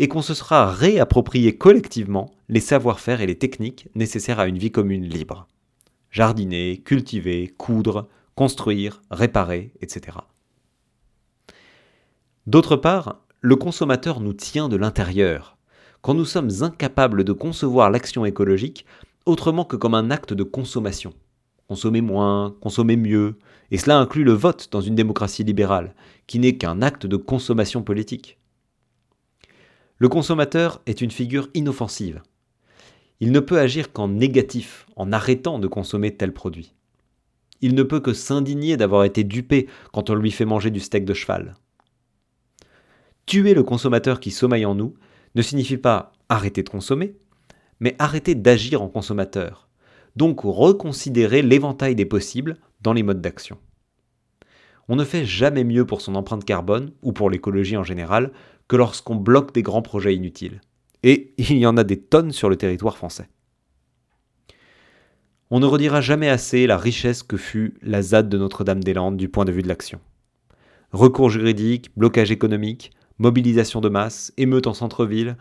et 0.00 0.08
qu'on 0.08 0.22
se 0.22 0.34
sera 0.34 0.72
réapproprié 0.72 1.56
collectivement 1.56 2.32
les 2.48 2.60
savoir-faire 2.60 3.20
et 3.20 3.26
les 3.26 3.38
techniques 3.38 3.88
nécessaires 3.94 4.40
à 4.40 4.48
une 4.48 4.58
vie 4.58 4.72
commune 4.72 5.04
libre. 5.04 5.46
Jardiner, 6.10 6.78
cultiver, 6.84 7.54
coudre, 7.56 8.08
construire, 8.34 9.02
réparer, 9.12 9.72
etc. 9.80 10.18
D'autre 12.46 12.76
part, 12.76 13.22
le 13.40 13.56
consommateur 13.56 14.20
nous 14.20 14.32
tient 14.32 14.68
de 14.68 14.76
l'intérieur. 14.76 15.56
Quand 16.00 16.14
nous 16.14 16.24
sommes 16.24 16.50
incapables 16.60 17.24
de 17.24 17.32
concevoir 17.32 17.90
l'action 17.90 18.24
écologique 18.24 18.86
autrement 19.24 19.64
que 19.64 19.74
comme 19.74 19.94
un 19.94 20.12
acte 20.12 20.32
de 20.32 20.44
consommation. 20.44 21.12
Consommer 21.66 22.02
moins, 22.02 22.54
consommer 22.60 22.96
mieux, 22.96 23.36
et 23.72 23.78
cela 23.78 23.98
inclut 23.98 24.22
le 24.22 24.32
vote 24.32 24.68
dans 24.70 24.80
une 24.80 24.94
démocratie 24.94 25.42
libérale, 25.42 25.96
qui 26.28 26.38
n'est 26.38 26.56
qu'un 26.56 26.82
acte 26.82 27.04
de 27.04 27.16
consommation 27.16 27.82
politique. 27.82 28.38
Le 29.98 30.08
consommateur 30.08 30.80
est 30.86 31.00
une 31.00 31.10
figure 31.10 31.48
inoffensive. 31.54 32.22
Il 33.18 33.32
ne 33.32 33.40
peut 33.40 33.58
agir 33.58 33.92
qu'en 33.92 34.06
négatif, 34.06 34.86
en 34.94 35.12
arrêtant 35.12 35.58
de 35.58 35.66
consommer 35.66 36.14
tel 36.14 36.32
produit. 36.32 36.74
Il 37.60 37.74
ne 37.74 37.82
peut 37.82 38.00
que 38.00 38.12
s'indigner 38.12 38.76
d'avoir 38.76 39.02
été 39.02 39.24
dupé 39.24 39.66
quand 39.92 40.10
on 40.10 40.14
lui 40.14 40.30
fait 40.30 40.44
manger 40.44 40.70
du 40.70 40.78
steak 40.78 41.04
de 41.04 41.14
cheval. 41.14 41.56
Tuer 43.26 43.54
le 43.54 43.64
consommateur 43.64 44.20
qui 44.20 44.30
sommeille 44.30 44.64
en 44.64 44.76
nous 44.76 44.94
ne 45.34 45.42
signifie 45.42 45.78
pas 45.78 46.12
arrêter 46.28 46.62
de 46.62 46.68
consommer, 46.68 47.16
mais 47.80 47.96
arrêter 47.98 48.36
d'agir 48.36 48.82
en 48.82 48.88
consommateur, 48.88 49.68
donc 50.14 50.40
reconsidérer 50.42 51.42
l'éventail 51.42 51.96
des 51.96 52.06
possibles 52.06 52.56
dans 52.82 52.92
les 52.92 53.02
modes 53.02 53.20
d'action. 53.20 53.58
On 54.88 54.94
ne 54.94 55.04
fait 55.04 55.24
jamais 55.24 55.64
mieux 55.64 55.84
pour 55.84 56.00
son 56.00 56.14
empreinte 56.14 56.44
carbone, 56.44 56.92
ou 57.02 57.12
pour 57.12 57.28
l'écologie 57.28 57.76
en 57.76 57.82
général, 57.82 58.30
que 58.68 58.76
lorsqu'on 58.76 59.16
bloque 59.16 59.52
des 59.52 59.62
grands 59.62 59.82
projets 59.82 60.14
inutiles. 60.14 60.60
Et 61.02 61.34
il 61.38 61.58
y 61.58 61.66
en 61.66 61.76
a 61.76 61.82
des 61.82 62.00
tonnes 62.00 62.30
sur 62.30 62.48
le 62.48 62.56
territoire 62.56 62.96
français. 62.96 63.28
On 65.50 65.58
ne 65.58 65.66
redira 65.66 66.00
jamais 66.00 66.28
assez 66.28 66.66
la 66.68 66.78
richesse 66.78 67.24
que 67.24 67.36
fut 67.36 67.74
la 67.82 68.02
ZAD 68.02 68.28
de 68.28 68.38
Notre-Dame-des-Landes 68.38 69.16
du 69.16 69.28
point 69.28 69.44
de 69.44 69.52
vue 69.52 69.62
de 69.62 69.68
l'action. 69.68 70.00
Recours 70.92 71.30
juridique, 71.30 71.90
blocage 71.96 72.30
économique, 72.30 72.92
mobilisation 73.18 73.80
de 73.80 73.88
masse, 73.88 74.32
émeutes 74.36 74.66
en 74.66 74.74
centre-ville, 74.74 75.36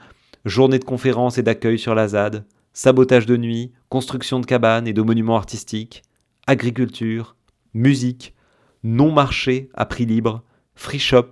journées 0.45 0.79
de 0.79 0.85
conférences 0.85 1.37
et 1.37 1.43
d'accueil 1.43 1.79
sur 1.79 1.95
la 1.95 2.09
ZAD, 2.09 2.45
sabotage 2.73 3.25
de 3.25 3.37
nuit, 3.37 3.71
construction 3.89 4.39
de 4.39 4.45
cabanes 4.45 4.87
et 4.87 4.93
de 4.93 5.01
monuments 5.01 5.37
artistiques, 5.37 6.03
agriculture, 6.47 7.35
musique, 7.73 8.33
non-marché 8.83 9.69
à 9.73 9.85
prix 9.85 10.05
libre, 10.05 10.43
free 10.75 10.99
shop, 10.99 11.31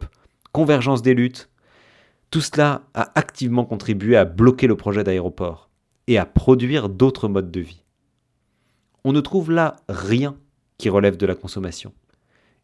convergence 0.51 1.01
des 1.01 1.13
luttes. 1.13 1.49
Tout 2.31 2.41
cela 2.41 2.83
a 2.93 3.11
activement 3.15 3.65
contribué 3.65 4.15
à 4.15 4.25
bloquer 4.25 4.67
le 4.67 4.75
projet 4.75 5.03
d'aéroport 5.03 5.69
et 6.07 6.17
à 6.17 6.25
produire 6.25 6.89
d'autres 6.89 7.27
modes 7.27 7.51
de 7.51 7.59
vie. 7.59 7.83
On 9.03 9.11
ne 9.11 9.21
trouve 9.21 9.51
là 9.51 9.75
rien 9.89 10.37
qui 10.77 10.89
relève 10.89 11.17
de 11.17 11.25
la 11.25 11.35
consommation. 11.35 11.93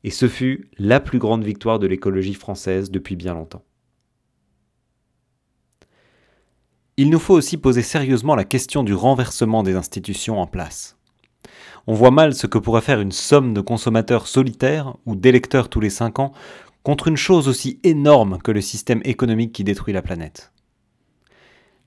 Et 0.04 0.10
ce 0.10 0.28
fut 0.28 0.70
la 0.78 1.00
plus 1.00 1.20
grande 1.20 1.44
victoire 1.44 1.80
de 1.80 1.88
l'écologie 1.88 2.34
française 2.34 2.90
depuis 2.90 3.16
bien 3.16 3.34
longtemps. 3.34 3.64
Il 7.02 7.10
nous 7.10 7.20
faut 7.20 7.34
aussi 7.34 7.56
poser 7.56 7.82
sérieusement 7.82 8.36
la 8.36 8.44
question 8.44 8.84
du 8.84 8.94
renversement 8.94 9.64
des 9.64 9.76
institutions 9.76 10.42
en 10.42 10.48
place. 10.48 10.98
On 11.88 11.94
voit 11.94 12.12
mal 12.12 12.36
ce 12.36 12.46
que 12.46 12.58
pourrait 12.58 12.82
faire 12.82 13.00
une 13.00 13.14
somme 13.14 13.54
de 13.54 13.62
consommateurs 13.62 14.28
solitaires 14.28 14.98
ou 15.06 15.16
d'électeurs 15.16 15.70
tous 15.70 15.80
les 15.80 15.90
cinq 15.90 16.20
ans 16.20 16.34
contre 16.84 17.08
une 17.08 17.16
chose 17.16 17.48
aussi 17.48 17.80
énorme 17.86 18.40
que 18.44 18.52
le 18.52 18.60
système 18.60 19.00
économique 19.06 19.54
qui 19.54 19.64
détruit 19.64 19.94
la 19.94 20.02
planète. 20.02 20.52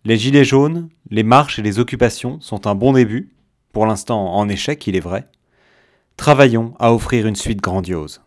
Les 0.07 0.17
gilets 0.17 0.47
jaunes, 0.47 0.89
les 1.11 1.25
marches 1.25 1.59
et 1.59 1.63
les 1.63 1.79
occupations 1.79 2.41
sont 2.41 2.67
un 2.67 2.75
bon 2.75 2.95
début, 2.95 3.35
pour 3.73 3.85
l'instant 3.85 4.35
en 4.35 4.49
échec, 4.49 4.87
il 4.87 4.97
est 4.97 5.01
vrai, 5.01 5.29
travaillons 6.17 6.73
à 6.79 6.95
offrir 6.95 7.27
une 7.27 7.37
suite 7.37 7.61
grandiose. 7.61 8.22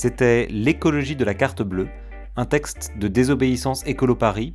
C'était 0.00 0.46
L'écologie 0.48 1.16
de 1.16 1.24
la 1.24 1.34
carte 1.34 1.60
bleue, 1.60 1.88
un 2.36 2.44
texte 2.44 2.92
de 2.98 3.08
désobéissance 3.08 3.84
écolo 3.84 4.14
Paris, 4.14 4.54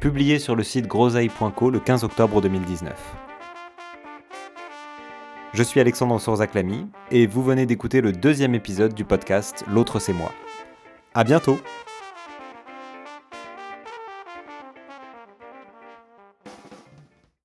publié 0.00 0.40
sur 0.40 0.56
le 0.56 0.64
site 0.64 0.88
groseille.co 0.88 1.70
le 1.70 1.78
15 1.78 2.02
octobre 2.02 2.40
2019. 2.42 2.92
Je 5.54 5.62
suis 5.62 5.78
Alexandre 5.78 6.18
Sorzaclamy 6.18 6.88
et 7.12 7.28
vous 7.28 7.44
venez 7.44 7.66
d'écouter 7.66 8.00
le 8.00 8.10
deuxième 8.10 8.56
épisode 8.56 8.92
du 8.92 9.04
podcast 9.04 9.64
L'autre 9.68 10.00
c'est 10.00 10.12
moi. 10.12 10.32
À 11.14 11.22
bientôt 11.22 11.60